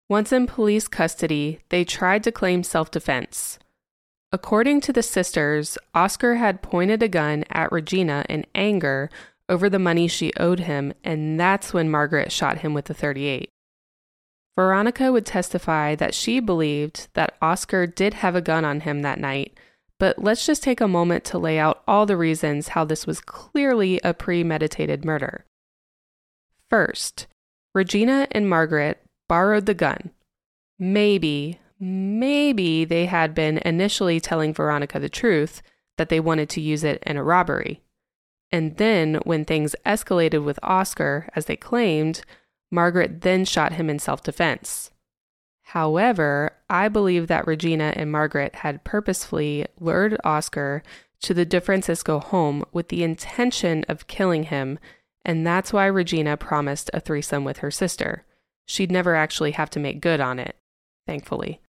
Once 0.09 0.31
in 0.31 0.47
police 0.47 0.87
custody, 0.87 1.59
they 1.69 1.85
tried 1.85 2.23
to 2.23 2.31
claim 2.31 2.63
self 2.63 2.89
defense. 2.89 3.59
According 4.31 4.81
to 4.81 4.93
the 4.93 5.03
sisters, 5.03 5.77
Oscar 5.93 6.35
had 6.35 6.63
pointed 6.63 7.03
a 7.03 7.07
gun 7.07 7.45
at 7.51 7.71
Regina 7.71 8.25
in 8.27 8.45
anger 8.55 9.11
over 9.47 9.69
the 9.69 9.77
money 9.77 10.07
she 10.07 10.33
owed 10.37 10.61
him, 10.61 10.93
and 11.03 11.39
that's 11.39 11.73
when 11.73 11.91
Margaret 11.91 12.31
shot 12.31 12.59
him 12.59 12.73
with 12.73 12.85
the 12.85 12.93
38. 12.93 13.49
Veronica 14.55 15.11
would 15.11 15.25
testify 15.25 15.95
that 15.95 16.13
she 16.13 16.39
believed 16.39 17.07
that 17.13 17.37
Oscar 17.41 17.87
did 17.87 18.15
have 18.15 18.35
a 18.35 18.41
gun 18.41 18.65
on 18.65 18.81
him 18.81 19.03
that 19.03 19.19
night, 19.19 19.57
but 19.99 20.23
let's 20.23 20.45
just 20.45 20.63
take 20.63 20.81
a 20.81 20.87
moment 20.87 21.23
to 21.25 21.37
lay 21.37 21.59
out 21.59 21.83
all 21.87 22.05
the 22.05 22.17
reasons 22.17 22.69
how 22.69 22.83
this 22.83 23.05
was 23.05 23.21
clearly 23.21 23.99
a 24.03 24.13
premeditated 24.13 25.05
murder. 25.05 25.45
First, 26.69 27.27
Regina 27.73 28.27
and 28.31 28.49
Margaret 28.49 29.01
borrowed 29.29 29.65
the 29.65 29.73
gun. 29.73 30.11
Maybe, 30.77 31.59
maybe 31.79 32.83
they 32.83 33.05
had 33.05 33.33
been 33.33 33.59
initially 33.59 34.19
telling 34.19 34.53
Veronica 34.53 34.99
the 34.99 35.07
truth 35.07 35.61
that 35.97 36.09
they 36.09 36.19
wanted 36.19 36.49
to 36.49 36.61
use 36.61 36.83
it 36.83 37.01
in 37.05 37.15
a 37.15 37.23
robbery. 37.23 37.81
And 38.51 38.75
then, 38.75 39.19
when 39.23 39.45
things 39.45 39.75
escalated 39.85 40.43
with 40.43 40.59
Oscar, 40.63 41.29
as 41.35 41.45
they 41.45 41.55
claimed, 41.55 42.23
Margaret 42.71 43.21
then 43.21 43.45
shot 43.45 43.73
him 43.73 43.89
in 43.89 43.99
self 43.99 44.23
defense. 44.23 44.91
However, 45.61 46.53
I 46.67 46.87
believe 46.87 47.27
that 47.27 47.45
Regina 47.45 47.93
and 47.95 48.11
Margaret 48.11 48.55
had 48.55 48.83
purposefully 48.83 49.67
lured 49.79 50.17
Oscar 50.23 50.81
to 51.21 51.33
the 51.33 51.45
DeFrancisco 51.45 52.23
home 52.23 52.65
with 52.71 52.87
the 52.87 53.03
intention 53.03 53.85
of 53.87 54.07
killing 54.07 54.43
him, 54.43 54.79
and 55.23 55.45
that's 55.45 55.71
why 55.71 55.85
Regina 55.85 56.37
promised 56.37 56.89
a 56.91 56.99
threesome 56.99 57.43
with 57.43 57.57
her 57.57 57.69
sister. 57.69 58.25
She'd 58.69 58.91
never 58.91 59.15
actually 59.15 59.51
have 59.51 59.71
to 59.71 59.79
make 59.79 59.99
good 59.99 60.21
on 60.21 60.37
it, 60.37 60.55
thankfully. 61.07 61.59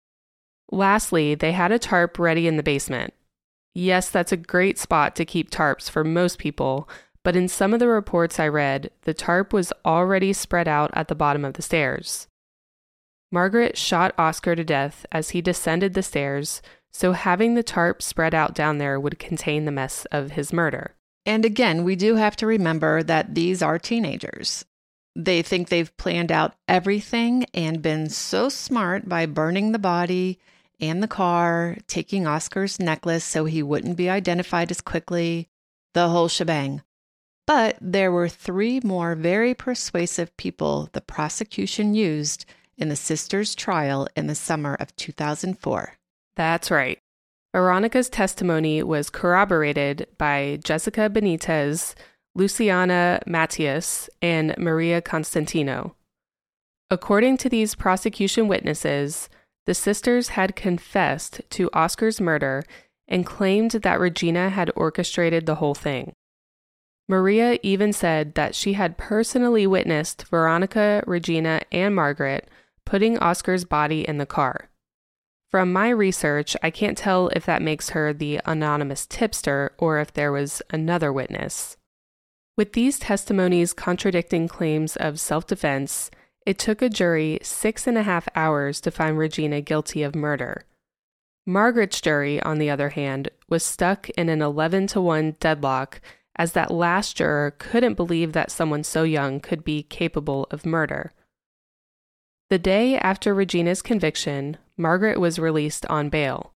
Lastly, 0.71 1.35
they 1.35 1.53
had 1.53 1.73
a 1.73 1.79
tarp 1.79 2.19
ready 2.19 2.47
in 2.47 2.59
the 2.59 2.63
basement. 2.63 3.15
Yes, 3.75 4.11
that's 4.11 4.33
a 4.33 4.37
great 4.37 4.79
spot 4.79 5.17
to 5.17 5.25
keep 5.25 5.51
tarps 5.51 5.89
for 5.89 6.05
most 6.05 6.39
people, 6.39 6.87
but 7.25 7.37
in 7.37 7.49
some 7.49 7.73
of 7.73 7.81
the 7.81 7.89
reports 7.89 8.39
I 8.39 8.49
read, 8.49 8.91
the 9.05 9.15
tarp 9.15 9.55
was 9.55 9.73
already 9.83 10.35
spread 10.35 10.69
out 10.69 10.91
at 10.93 11.09
the 11.09 11.15
bottom 11.15 11.43
of 11.43 11.55
the 11.55 11.63
stairs. 11.63 12.29
Margaret 13.33 13.79
shot 13.79 14.15
Oscar 14.19 14.55
to 14.55 14.63
death 14.63 15.07
as 15.11 15.31
he 15.31 15.41
descended 15.41 15.95
the 15.95 16.03
stairs, 16.03 16.61
so 16.93 17.13
having 17.13 17.55
the 17.55 17.63
tarp 17.63 18.03
spread 18.03 18.35
out 18.35 18.55
down 18.55 18.77
there 18.77 19.01
would 19.01 19.19
contain 19.19 19.65
the 19.65 19.73
mess 19.73 20.05
of 20.13 20.33
his 20.33 20.53
murder. 20.53 20.97
And 21.25 21.47
again, 21.47 21.83
we 21.83 21.97
do 21.97 22.17
have 22.17 22.37
to 22.37 22.47
remember 22.47 23.03
that 23.03 23.35
these 23.35 23.63
are 23.63 23.79
teenagers. 23.79 24.67
They 25.17 25.43
think 25.43 25.69
they've 25.69 25.97
planned 25.97 26.31
out 26.31 26.55
everything 26.69 27.45
and 27.53 27.83
been 27.83 28.09
so 28.09 28.49
smart 28.49 29.09
by 29.09 29.27
burning 29.27 29.73
the 29.73 29.79
body 29.79 30.39
and 30.81 31.03
the 31.03 31.09
car, 31.09 31.77
taking 31.87 32.27
Oscar's 32.27 32.79
necklace 32.81 33.25
so 33.25 33.45
he 33.45 33.63
wouldn't 33.63 33.97
be 33.97 34.09
identified 34.09 34.71
as 34.71 34.81
quickly, 34.81 35.49
the 35.95 36.09
whole 36.09 36.29
shebang. 36.29 36.83
But 37.47 37.77
there 37.81 38.13
were 38.13 38.29
three 38.29 38.81
more 38.85 39.15
very 39.15 39.55
persuasive 39.55 40.37
people 40.37 40.89
the 40.93 41.01
prosecution 41.01 41.95
used 41.95 42.45
in 42.79 42.89
the 42.89 42.97
sisters' 42.97 43.55
trial 43.55 44.09
in 44.17 44.27
the 44.27 44.35
summer 44.35 44.75
of 44.75 44.95
2004. 44.97 45.99
That's 46.37 46.71
right. 46.71 46.99
Veronica's 47.53 48.09
testimony 48.09 48.83
was 48.83 49.11
corroborated 49.11 50.07
by 50.17 50.61
Jessica 50.63 51.11
Benitez, 51.11 51.95
Luciana 52.35 53.21
Matias, 53.27 54.09
and 54.23 54.55
Maria 54.57 55.01
Constantino. 55.01 55.97
According 56.91 57.37
to 57.39 57.49
these 57.49 57.75
prosecution 57.75 58.49
witnesses, 58.49 59.29
the 59.67 59.75
sisters 59.75 60.31
had 60.31 60.57
confessed 60.57 61.41
to 61.51 61.71
Oscar's 61.73 62.21
murder 62.21 62.65
and 63.09 63.27
claimed 63.27 63.73
that 63.73 64.01
Regina 64.01 64.51
had 64.51 64.71
orchestrated 64.77 65.47
the 65.47 65.57
whole 65.57 65.75
thing. 65.75 66.13
Maria 67.09 67.59
even 67.65 67.93
said 67.93 68.35
that 68.37 68.55
she 68.55 68.75
had 68.75 68.97
personally 68.97 69.67
witnessed 69.67 70.27
Veronica, 70.29 71.03
Regina, 71.07 71.61
and 71.73 71.95
Margaret 71.95 72.49
putting 72.87 73.19
Oscar's 73.19 73.65
body 73.65 74.07
in 74.07 74.19
the 74.19 74.27
car. 74.27 74.71
From 75.51 75.73
my 75.73 75.89
research, 75.89 76.57
I 76.63 76.71
can't 76.71 76.97
tell 76.97 77.29
if 77.29 77.45
that 77.47 77.63
makes 77.63 77.91
her 77.91 78.13
the 78.13 78.41
anonymous 78.45 79.07
tipster 79.07 79.73
or 79.79 79.99
if 79.99 80.13
there 80.13 80.31
was 80.31 80.63
another 80.71 81.13
witness. 81.13 81.77
With 82.57 82.73
these 82.73 82.99
testimonies 82.99 83.73
contradicting 83.73 84.49
claims 84.49 84.97
of 84.97 85.21
self 85.21 85.47
defense, 85.47 86.11
it 86.47 86.59
took 86.59 86.83
a 86.83 86.89
jury 86.89 87.39
six 87.43 87.87
and 87.87 87.97
a 87.97 88.03
half 88.03 88.29
hours 88.35 88.81
to 88.83 88.91
find 88.91 89.17
Regina 89.17 89.61
guilty 89.61 90.03
of 90.03 90.15
murder. 90.15 90.65
Margaret's 91.47 92.01
jury, 92.01 92.41
on 92.43 92.59
the 92.59 92.71
other 92.71 92.91
hand, 92.91 93.29
was 93.49 93.65
stuck 93.65 94.09
in 94.11 94.29
an 94.29 94.43
11 94.43 94.87
to 94.89 95.01
1 95.01 95.37
deadlock 95.41 96.01
as 96.37 96.53
that 96.53 96.71
last 96.71 97.17
juror 97.17 97.55
couldn't 97.59 97.95
believe 97.95 98.33
that 98.33 98.51
someone 98.51 98.85
so 98.85 99.03
young 99.03 99.41
could 99.41 99.65
be 99.65 99.83
capable 99.83 100.47
of 100.51 100.65
murder. 100.65 101.13
The 102.51 102.59
day 102.59 102.97
after 102.97 103.35
Regina's 103.35 103.83
conviction, 103.83 104.57
Margaret 104.77 105.21
was 105.21 105.39
released 105.39 105.87
on 105.87 106.09
bail. 106.09 106.53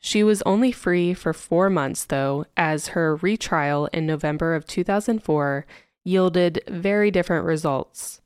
She 0.00 0.22
was 0.22 0.42
only 0.42 0.72
free 0.72 1.12
for 1.14 1.32
four 1.32 1.68
months, 1.68 2.04
though, 2.04 2.46
as 2.56 2.88
her 2.88 3.16
retrial 3.16 3.86
in 3.86 4.06
November 4.06 4.54
of 4.54 4.66
2004 4.66 5.66
yielded 6.04 6.62
very 6.68 7.10
different 7.10 7.44
results. 7.44 8.20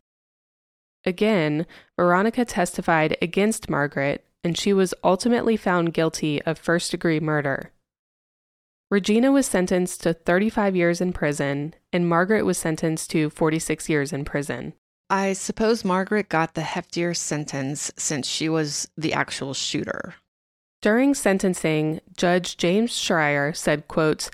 Again, 1.04 1.66
Veronica 1.96 2.44
testified 2.44 3.16
against 3.20 3.70
Margaret, 3.70 4.24
and 4.44 4.56
she 4.56 4.72
was 4.72 4.94
ultimately 5.02 5.56
found 5.56 5.94
guilty 5.94 6.42
of 6.42 6.58
first 6.58 6.90
degree 6.90 7.20
murder. 7.20 7.72
Regina 8.90 9.32
was 9.32 9.46
sentenced 9.46 10.02
to 10.02 10.12
35 10.12 10.76
years 10.76 11.00
in 11.00 11.12
prison, 11.12 11.74
and 11.92 12.08
Margaret 12.08 12.44
was 12.44 12.58
sentenced 12.58 13.10
to 13.10 13.30
46 13.30 13.88
years 13.88 14.12
in 14.12 14.24
prison. 14.24 14.74
I 15.08 15.32
suppose 15.32 15.84
Margaret 15.84 16.28
got 16.28 16.54
the 16.54 16.60
heftier 16.60 17.16
sentence 17.16 17.90
since 17.96 18.28
she 18.28 18.48
was 18.48 18.88
the 18.96 19.14
actual 19.14 19.54
shooter. 19.54 20.14
During 20.82 21.14
sentencing, 21.14 22.00
Judge 22.16 22.56
James 22.56 22.90
Schreier 22.90 23.56
said, 23.56 23.86
quote, 23.86 24.28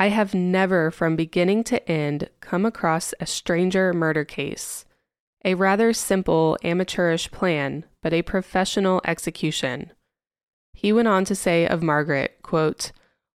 I 0.00 0.08
have 0.08 0.34
never 0.34 0.90
from 0.90 1.14
beginning 1.14 1.62
to 1.64 1.88
end 1.88 2.28
come 2.40 2.66
across 2.66 3.14
a 3.20 3.26
stranger 3.26 3.92
murder 3.92 4.24
case. 4.24 4.84
A 5.44 5.54
rather 5.54 5.92
simple 5.92 6.58
amateurish 6.64 7.30
plan, 7.30 7.84
but 8.02 8.12
a 8.12 8.22
professional 8.22 9.00
execution. 9.04 9.92
He 10.74 10.92
went 10.92 11.06
on 11.06 11.24
to 11.26 11.36
say 11.36 11.68
of 11.68 11.84
Margaret, 11.84 12.38
quote, 12.42 12.90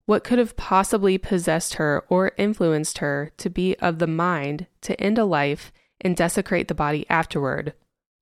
what 0.07 0.25
could 0.25 0.41
have 0.41 0.57
possibly 0.57 1.19
possessed 1.19 1.75
her 1.75 2.05
or 2.09 2.33
influenced 2.37 2.99
her 2.99 3.31
to 3.37 3.49
be 3.49 3.77
of 3.77 4.01
the 4.01 4.07
mind 4.09 4.67
to 4.83 5.01
end 5.01 5.19
a 5.19 5.25
life 5.25 5.73
and 6.01 6.17
desecrate 6.17 6.67
the 6.67 6.75
body 6.75 7.07
afterward, 7.09 7.75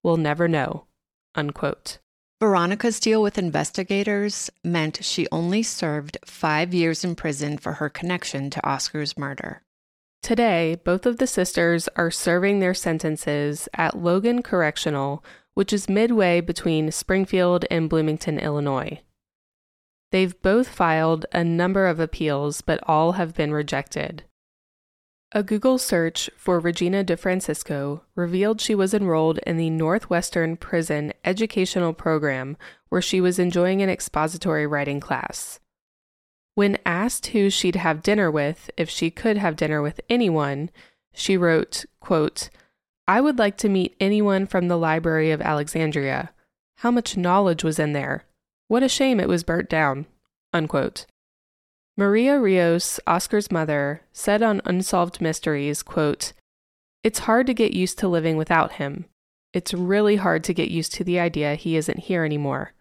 we'll 0.02 0.16
never 0.18 0.48
know. 0.48 0.84
Unquote. 1.34 1.98
Veronica's 2.44 3.00
deal 3.00 3.22
with 3.22 3.38
investigators 3.38 4.50
meant 4.62 5.02
she 5.02 5.26
only 5.32 5.62
served 5.62 6.18
five 6.26 6.74
years 6.74 7.02
in 7.02 7.14
prison 7.14 7.56
for 7.56 7.72
her 7.72 7.88
connection 7.88 8.50
to 8.50 8.68
Oscar's 8.68 9.16
murder. 9.16 9.62
Today, 10.22 10.76
both 10.84 11.06
of 11.06 11.16
the 11.16 11.26
sisters 11.26 11.88
are 11.96 12.10
serving 12.10 12.60
their 12.60 12.74
sentences 12.74 13.66
at 13.72 13.96
Logan 13.96 14.42
Correctional, 14.42 15.24
which 15.54 15.72
is 15.72 15.88
midway 15.88 16.42
between 16.42 16.92
Springfield 16.92 17.64
and 17.70 17.88
Bloomington, 17.88 18.38
Illinois. 18.38 19.00
They've 20.12 20.38
both 20.42 20.68
filed 20.68 21.24
a 21.32 21.42
number 21.42 21.86
of 21.86 21.98
appeals, 21.98 22.60
but 22.60 22.78
all 22.86 23.12
have 23.12 23.32
been 23.32 23.54
rejected. 23.54 24.24
A 25.36 25.42
Google 25.42 25.78
search 25.78 26.30
for 26.36 26.60
Regina 26.60 27.02
DeFrancisco 27.02 28.02
revealed 28.14 28.60
she 28.60 28.76
was 28.76 28.94
enrolled 28.94 29.38
in 29.38 29.56
the 29.56 29.68
Northwestern 29.68 30.56
Prison 30.56 31.12
Educational 31.24 31.92
Program, 31.92 32.56
where 32.88 33.02
she 33.02 33.20
was 33.20 33.40
enjoying 33.40 33.82
an 33.82 33.90
expository 33.90 34.64
writing 34.64 35.00
class. 35.00 35.58
When 36.54 36.78
asked 36.86 37.26
who 37.26 37.50
she'd 37.50 37.74
have 37.74 38.00
dinner 38.00 38.30
with 38.30 38.70
if 38.76 38.88
she 38.88 39.10
could 39.10 39.36
have 39.36 39.56
dinner 39.56 39.82
with 39.82 40.00
anyone, 40.08 40.70
she 41.12 41.36
wrote, 41.36 41.84
quote, 41.98 42.48
I 43.08 43.20
would 43.20 43.36
like 43.36 43.56
to 43.58 43.68
meet 43.68 43.96
anyone 43.98 44.46
from 44.46 44.68
the 44.68 44.78
Library 44.78 45.32
of 45.32 45.42
Alexandria. 45.42 46.30
How 46.76 46.92
much 46.92 47.16
knowledge 47.16 47.64
was 47.64 47.80
in 47.80 47.92
there? 47.92 48.24
What 48.68 48.84
a 48.84 48.88
shame 48.88 49.18
it 49.18 49.28
was 49.28 49.42
burnt 49.42 49.68
down. 49.68 50.06
Unquote. 50.52 51.06
Maria 51.96 52.40
Rios, 52.40 52.98
Oscar's 53.06 53.52
mother, 53.52 54.02
said 54.12 54.42
on 54.42 54.60
Unsolved 54.64 55.20
Mysteries, 55.20 55.82
quote, 55.82 56.32
It's 57.04 57.20
hard 57.20 57.46
to 57.46 57.54
get 57.54 57.72
used 57.72 57.98
to 57.98 58.08
living 58.08 58.36
without 58.36 58.72
him. 58.72 59.04
It's 59.52 59.72
really 59.72 60.16
hard 60.16 60.42
to 60.44 60.54
get 60.54 60.70
used 60.70 60.92
to 60.94 61.04
the 61.04 61.20
idea 61.20 61.54
he 61.54 61.76
isn't 61.76 62.00
here 62.00 62.24
anymore. 62.24 62.72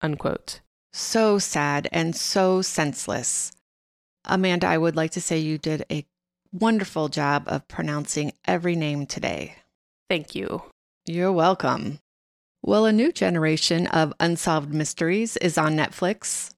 Unquote. 0.00 0.60
So 0.94 1.38
sad 1.38 1.86
and 1.92 2.16
so 2.16 2.62
senseless. 2.62 3.52
Amanda, 4.24 4.66
I 4.68 4.78
would 4.78 4.96
like 4.96 5.10
to 5.12 5.20
say 5.20 5.38
you 5.38 5.58
did 5.58 5.84
a 5.90 6.06
wonderful 6.50 7.08
job 7.08 7.44
of 7.48 7.68
pronouncing 7.68 8.32
every 8.46 8.74
name 8.74 9.04
today. 9.04 9.56
Thank 10.08 10.34
you. 10.34 10.62
You're 11.04 11.32
welcome. 11.32 11.98
Well, 12.62 12.86
a 12.86 12.92
new 12.92 13.12
generation 13.12 13.86
of 13.88 14.14
Unsolved 14.18 14.72
Mysteries 14.72 15.36
is 15.38 15.58
on 15.58 15.76
Netflix. 15.76 16.54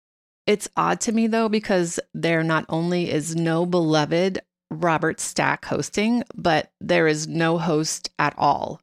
It's 0.47 0.69
odd 0.77 1.01
to 1.03 1.13
me 1.13 1.27
though, 1.27 1.49
because 1.49 1.99
there 2.13 2.43
not 2.43 2.67
only 2.69 3.11
is 3.11 3.35
no 3.35 3.65
beloved 3.65 4.41
Robert 4.71 5.21
Stack 5.21 5.65
hosting, 5.65 6.25
but 6.35 6.71
there 6.81 7.07
is 7.07 7.27
no 7.27 7.59
host 7.59 8.11
at 8.19 8.35
all. 8.37 8.81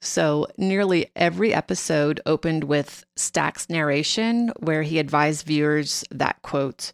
So 0.00 0.46
nearly 0.58 1.10
every 1.16 1.54
episode 1.54 2.20
opened 2.26 2.64
with 2.64 3.04
Stack's 3.16 3.70
narration, 3.70 4.52
where 4.60 4.82
he 4.82 4.98
advised 4.98 5.46
viewers 5.46 6.04
that, 6.10 6.42
quote, 6.42 6.92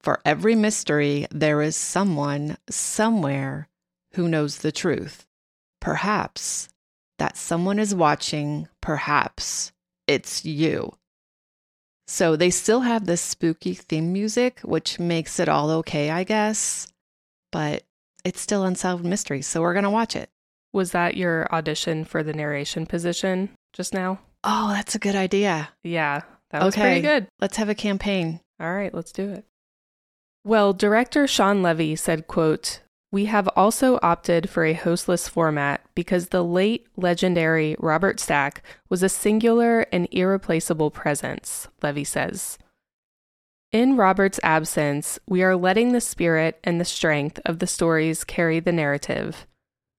for 0.00 0.20
every 0.24 0.54
mystery, 0.54 1.26
there 1.30 1.60
is 1.60 1.76
someone 1.76 2.56
somewhere 2.70 3.68
who 4.14 4.28
knows 4.28 4.58
the 4.58 4.72
truth. 4.72 5.26
Perhaps 5.80 6.68
that 7.18 7.36
someone 7.36 7.78
is 7.78 7.94
watching, 7.94 8.68
perhaps 8.80 9.72
it's 10.06 10.44
you. 10.44 10.92
So 12.12 12.36
they 12.36 12.50
still 12.50 12.80
have 12.80 13.06
this 13.06 13.22
spooky 13.22 13.72
theme 13.72 14.12
music, 14.12 14.60
which 14.60 15.00
makes 15.00 15.40
it 15.40 15.48
all 15.48 15.70
okay, 15.70 16.10
I 16.10 16.24
guess. 16.24 16.92
But 17.50 17.84
it's 18.22 18.38
still 18.38 18.64
unsolved 18.64 19.02
mystery, 19.02 19.40
so 19.40 19.62
we're 19.62 19.72
going 19.72 19.84
to 19.84 19.90
watch 19.90 20.14
it. 20.14 20.28
Was 20.74 20.92
that 20.92 21.16
your 21.16 21.48
audition 21.54 22.04
for 22.04 22.22
the 22.22 22.34
narration 22.34 22.84
position 22.84 23.48
just 23.72 23.94
now? 23.94 24.20
Oh, 24.44 24.72
that's 24.74 24.94
a 24.94 24.98
good 24.98 25.16
idea. 25.16 25.70
Yeah, 25.82 26.20
that 26.50 26.62
was 26.62 26.74
okay. 26.74 26.82
pretty 26.82 27.00
good. 27.00 27.28
Let's 27.40 27.56
have 27.56 27.70
a 27.70 27.74
campaign. 27.74 28.40
All 28.60 28.74
right, 28.74 28.92
let's 28.92 29.12
do 29.12 29.30
it. 29.30 29.46
Well, 30.44 30.74
director 30.74 31.26
Shawn 31.26 31.62
Levy 31.62 31.96
said, 31.96 32.26
quote, 32.26 32.82
we 33.12 33.26
have 33.26 33.46
also 33.48 34.00
opted 34.02 34.48
for 34.48 34.64
a 34.64 34.74
hostless 34.74 35.28
format 35.28 35.82
because 35.94 36.28
the 36.28 36.42
late 36.42 36.86
legendary 36.96 37.76
Robert 37.78 38.18
Stack 38.18 38.62
was 38.88 39.02
a 39.02 39.08
singular 39.08 39.82
and 39.92 40.08
irreplaceable 40.10 40.90
presence, 40.90 41.68
Levy 41.82 42.04
says. 42.04 42.58
In 43.70 43.96
Robert's 43.96 44.40
absence, 44.42 45.18
we 45.28 45.42
are 45.42 45.56
letting 45.56 45.92
the 45.92 46.00
spirit 46.00 46.58
and 46.64 46.80
the 46.80 46.86
strength 46.86 47.38
of 47.44 47.58
the 47.58 47.66
stories 47.66 48.24
carry 48.24 48.60
the 48.60 48.72
narrative. 48.72 49.46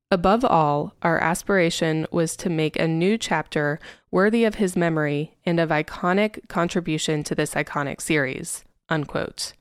Above 0.10 0.44
all, 0.44 0.94
our 1.04 1.20
aspiration 1.20 2.08
was 2.12 2.36
to 2.38 2.50
make 2.50 2.78
a 2.78 2.88
new 2.88 3.18
chapter 3.18 3.80
worthy 4.12 4.44
of 4.44 4.56
his 4.56 4.76
memory 4.76 5.36
and 5.46 5.60
of 5.60 5.70
iconic 5.70 6.48
contribution 6.50 7.24
to 7.24 7.36
this 7.36 7.54
iconic 7.54 8.02
series. 8.02 8.64
Unquote. 8.90 9.54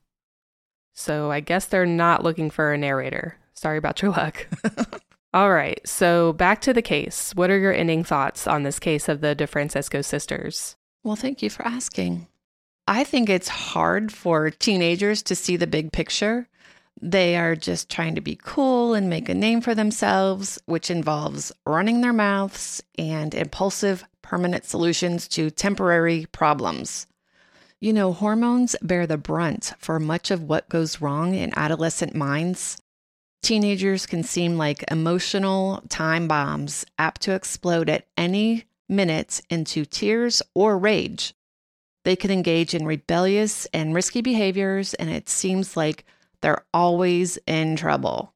So 0.95 1.31
I 1.31 1.41
guess 1.41 1.67
they're 1.67 1.87
not 1.87 2.23
looking 2.23 2.51
for 2.51 2.73
a 2.73 2.79
narrator. 2.79 3.39
Sorry 3.55 3.79
about 3.79 4.03
your 4.03 4.11
luck. 4.11 4.47
All 5.35 5.51
right, 5.51 5.81
so 5.87 6.35
back 6.35 6.61
to 6.63 6.75
the 6.75 6.83
case. 6.83 7.35
What 7.35 7.51
are 7.51 7.59
your 7.59 7.73
ending 7.73 8.05
thoughts 8.05 8.47
on 8.47 8.65
this 8.65 8.79
case 8.79 9.09
of 9.09 9.21
the 9.23 9.35
DeFrancisco 9.35 10.05
sisters? 10.05 10.77
Well, 11.05 11.17
thank 11.17 11.43
you 11.43 11.49
for 11.49 11.67
asking. 11.67 12.27
I 12.87 13.05
think 13.05 13.31
it's 13.31 13.49
hard 13.49 14.13
for 14.13 14.51
teenagers 14.51 15.23
to 15.23 15.35
see 15.35 15.57
the 15.57 15.67
big 15.67 15.93
picture. 15.93 16.49
They 17.01 17.37
are 17.37 17.57
just 17.57 17.89
trying 17.89 18.15
to 18.17 18.21
be 18.21 18.39
cool 18.43 18.95
and 18.95 19.09
make 19.09 19.29
a 19.29 19.35
name 19.35 19.61
for 19.61 19.75
themselves, 19.75 20.59
which 20.67 20.91
involves 20.91 21.51
running 21.65 22.01
their 22.01 22.13
mouths 22.13 22.83
and 22.99 23.35
impulsive, 23.35 24.05
permanent 24.21 24.65
solutions 24.65 25.29
to 25.29 25.51
temporary 25.51 26.27
problems. 26.33 27.07
You 27.81 27.93
know, 27.93 28.13
hormones 28.13 28.77
bear 28.83 29.07
the 29.07 29.17
brunt 29.17 29.73
for 29.79 29.99
much 29.99 30.31
of 30.31 30.43
what 30.43 30.69
goes 30.69 31.01
wrong 31.01 31.35
in 31.35 31.53
adolescent 31.57 32.15
minds. 32.15 32.82
Teenagers 33.43 34.07
can 34.07 34.23
seem 34.23 34.57
like 34.57 34.85
emotional 34.91 35.83
time 35.89 36.29
bombs 36.29 36.85
apt 36.99 37.23
to 37.23 37.35
explode 37.35 37.89
at 37.89 38.07
any 38.17 38.65
minute 38.89 39.41
into 39.51 39.85
tears 39.85 40.43
or 40.55 40.79
rage. 40.79 41.35
They 42.05 42.15
can 42.15 42.31
engage 42.31 42.73
in 42.75 42.87
rebellious 42.87 43.67
and 43.67 43.95
risky 43.95 44.21
behaviors, 44.21 44.95
and 44.95 45.11
it 45.11 45.29
seems 45.29 45.77
like 45.77 46.05
they're 46.41 46.65
always 46.73 47.39
in 47.47 47.77
trouble. 47.77 48.33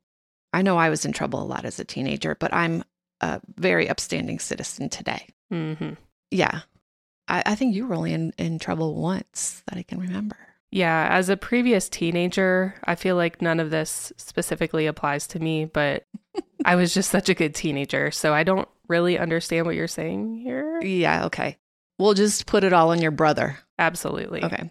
I 0.52 0.62
know 0.62 0.76
I 0.76 0.90
was 0.90 1.04
in 1.04 1.12
trouble 1.12 1.42
a 1.42 1.44
lot 1.44 1.64
as 1.64 1.78
a 1.78 1.84
teenager, 1.84 2.34
but 2.34 2.52
I'm 2.52 2.84
a 3.20 3.40
very 3.56 3.88
upstanding 3.88 4.38
citizen 4.38 4.88
today. 4.88 5.28
hmm 5.50 5.90
Yeah. 6.30 6.60
I, 7.28 7.42
I 7.46 7.54
think 7.54 7.74
you 7.74 7.86
were 7.86 7.94
only 7.94 8.12
in, 8.12 8.32
in 8.38 8.58
trouble 8.58 8.94
once 8.94 9.62
that 9.66 9.78
I 9.78 9.82
can 9.82 10.00
remember. 10.00 10.36
Yeah, 10.76 11.08
as 11.10 11.30
a 11.30 11.38
previous 11.38 11.88
teenager, 11.88 12.74
I 12.84 12.96
feel 12.96 13.16
like 13.16 13.40
none 13.40 13.60
of 13.60 13.70
this 13.70 14.12
specifically 14.18 14.84
applies 14.84 15.26
to 15.28 15.38
me, 15.38 15.64
but 15.64 16.04
I 16.66 16.74
was 16.74 16.92
just 16.92 17.10
such 17.10 17.30
a 17.30 17.34
good 17.34 17.54
teenager. 17.54 18.10
So 18.10 18.34
I 18.34 18.44
don't 18.44 18.68
really 18.86 19.18
understand 19.18 19.64
what 19.64 19.74
you're 19.74 19.88
saying 19.88 20.36
here. 20.36 20.78
Yeah, 20.82 21.24
okay. 21.24 21.56
We'll 21.98 22.12
just 22.12 22.44
put 22.44 22.62
it 22.62 22.74
all 22.74 22.90
on 22.90 23.00
your 23.00 23.10
brother. 23.10 23.58
Absolutely. 23.78 24.44
Okay. 24.44 24.70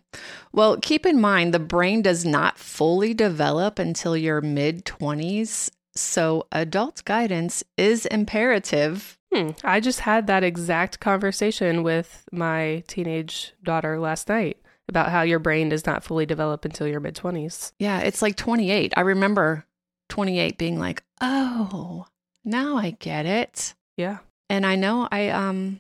Well, 0.54 0.78
keep 0.80 1.08
in 1.08 1.20
mind 1.20 1.56
the 1.56 1.60
brain 1.60 2.04
does 2.04 2.24
not 2.24 2.60
fully 2.60 3.15
develop 3.15 3.80
until 3.80 4.15
your 4.15 4.41
mid 4.41 4.86
20s. 4.86 5.72
So, 5.96 6.46
adult 6.52 7.04
guidance 7.06 7.63
is 7.78 8.06
imperative. 8.06 9.18
Hmm. 9.34 9.52
I 9.63 9.80
just 9.80 10.02
had 10.02 10.28
that 10.28 10.44
exact 10.44 11.00
conversation 11.00 11.82
with 11.82 12.26
my 12.32 12.84
teenage 12.88 13.54
daughter 13.63 14.00
last 14.00 14.30
night 14.30 14.58
about 14.88 15.10
how 15.10 15.21
your 15.21 15.39
brain 15.39 15.69
does 15.69 15.86
not 15.86 16.04
fully 16.04 16.26
develop 16.26 16.65
until 16.65 16.88
your 16.88 17.00
mid 17.00 17.15
20s. 17.15 17.71
Yeah, 17.80 18.00
it's 18.00 18.21
like 18.21 18.36
28. 18.36 18.93
I 18.95 19.02
remember 19.02 19.65
28 20.10 20.58
being 20.58 20.80
like, 20.80 21.04
"Oh, 21.21 22.06
now 22.43 22.78
I 22.78 22.91
get 22.91 23.26
it." 23.26 23.74
Yeah. 23.98 24.19
And 24.50 24.65
I 24.65 24.76
know 24.76 25.08
I 25.12 25.30
um 25.30 25.80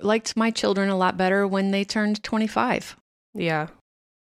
liked 0.00 0.36
my 0.36 0.50
children 0.50 0.88
a 0.88 0.96
lot 0.96 1.16
better 1.16 1.46
when 1.46 1.70
they 1.70 1.84
turned 1.84 2.22
25. 2.22 2.96
Yeah. 3.34 3.68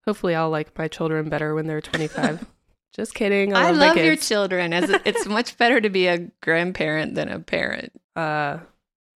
Hopefully, 0.05 0.35
I'll 0.35 0.49
like 0.49 0.77
my 0.77 0.87
children 0.87 1.29
better 1.29 1.55
when 1.55 1.67
they're 1.67 1.81
25. 1.81 2.45
just 2.93 3.13
kidding. 3.13 3.55
I 3.55 3.71
love, 3.71 3.77
my 3.77 3.87
love 3.87 3.97
your 3.97 4.15
children 4.15 4.73
as 4.73 4.89
it's 5.05 5.25
much 5.25 5.57
better 5.57 5.79
to 5.81 5.89
be 5.89 6.07
a 6.07 6.29
grandparent 6.41 7.15
than 7.15 7.29
a 7.29 7.39
parent. 7.39 7.91
Uh, 8.15 8.59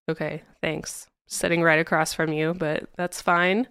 okay, 0.08 0.42
thanks. 0.62 1.06
Sitting 1.28 1.62
right 1.62 1.80
across 1.80 2.12
from 2.12 2.32
you, 2.32 2.54
but 2.54 2.88
that's 2.96 3.20
fine. 3.20 3.66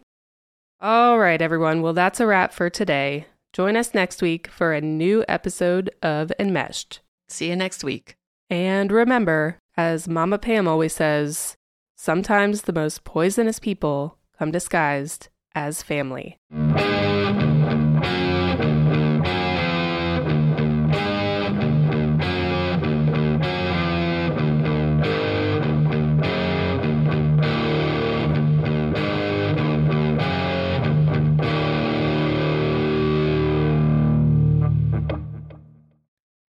All 0.82 1.18
right, 1.18 1.42
everyone. 1.42 1.82
Well, 1.82 1.94
that's 1.94 2.20
a 2.20 2.28
wrap 2.28 2.52
for 2.52 2.70
today. 2.70 3.28
Join 3.54 3.78
us 3.78 3.94
next 3.94 4.22
week 4.22 4.48
for 4.48 4.74
a 4.74 4.82
new 4.82 5.24
episode 5.28 5.90
of 6.04 6.34
Enmeshed. 6.38 7.00
See 7.30 7.48
you 7.50 7.56
next 7.56 7.84
week. 7.84 8.18
And 8.50 8.92
remember, 8.92 9.58
as 9.78 10.08
Mama 10.10 10.38
Pam 10.38 10.68
always 10.68 10.94
says, 10.94 11.56
sometimes 11.96 12.64
the 12.64 12.74
most 12.74 13.06
poisonous 13.06 13.58
people 13.58 14.18
come 14.38 14.52
disguised 14.52 15.30
as 15.56 15.82
family. 15.82 16.38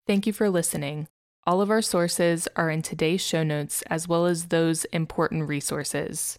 Thank 0.07 0.27
you 0.27 0.35
for 0.35 0.51
listening. 0.51 1.09
All 1.47 1.63
of 1.63 1.71
our 1.71 1.81
sources 1.81 2.47
are 2.57 2.69
in 2.69 2.83
today's 2.83 3.23
show 3.23 3.43
notes, 3.43 3.83
as 3.89 4.07
well 4.07 4.27
as 4.27 4.47
those 4.47 4.85
important 4.87 5.49
resources. 5.49 6.39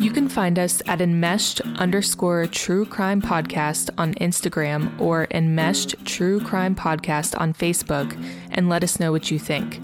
You 0.00 0.10
can 0.10 0.28
find 0.28 0.58
us 0.58 0.82
at 0.86 1.00
enmeshed 1.00 1.60
underscore 1.60 2.48
true 2.48 2.84
crime 2.84 3.22
podcast 3.22 3.90
on 3.96 4.14
Instagram 4.14 5.00
or 5.00 5.28
enmeshed 5.30 6.04
true 6.04 6.40
crime 6.40 6.74
podcast 6.74 7.40
on 7.40 7.54
Facebook 7.54 8.20
and 8.50 8.68
let 8.68 8.82
us 8.82 8.98
know 8.98 9.12
what 9.12 9.30
you 9.30 9.38
think. 9.38 9.80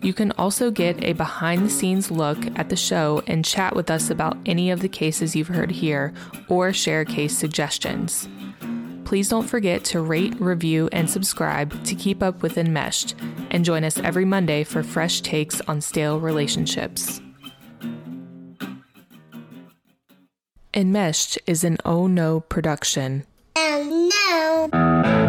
You 0.00 0.12
can 0.12 0.32
also 0.32 0.72
get 0.72 1.04
a 1.04 1.12
behind 1.12 1.64
the 1.64 1.70
scenes 1.70 2.10
look 2.10 2.38
at 2.58 2.70
the 2.70 2.76
show 2.76 3.22
and 3.28 3.44
chat 3.44 3.76
with 3.76 3.88
us 3.88 4.10
about 4.10 4.36
any 4.46 4.72
of 4.72 4.80
the 4.80 4.88
cases 4.88 5.36
you've 5.36 5.46
heard 5.46 5.70
here 5.70 6.12
or 6.48 6.72
share 6.72 7.04
case 7.04 7.38
suggestions. 7.38 8.28
Please 9.04 9.28
don't 9.28 9.48
forget 9.48 9.84
to 9.84 10.00
rate, 10.00 10.40
review, 10.40 10.88
and 10.92 11.08
subscribe 11.08 11.84
to 11.84 11.94
keep 11.94 12.22
up 12.22 12.42
with 12.42 12.56
Enmeshed, 12.56 13.14
and 13.50 13.64
join 13.64 13.84
us 13.84 13.98
every 13.98 14.24
Monday 14.24 14.64
for 14.64 14.82
fresh 14.82 15.20
takes 15.20 15.60
on 15.62 15.80
stale 15.80 16.18
relationships. 16.18 17.20
Enmeshed 20.74 21.38
is 21.46 21.64
an 21.64 21.76
Oh 21.84 22.06
No 22.06 22.40
production. 22.40 23.26
Oh 23.56 24.70
no. 24.72 25.21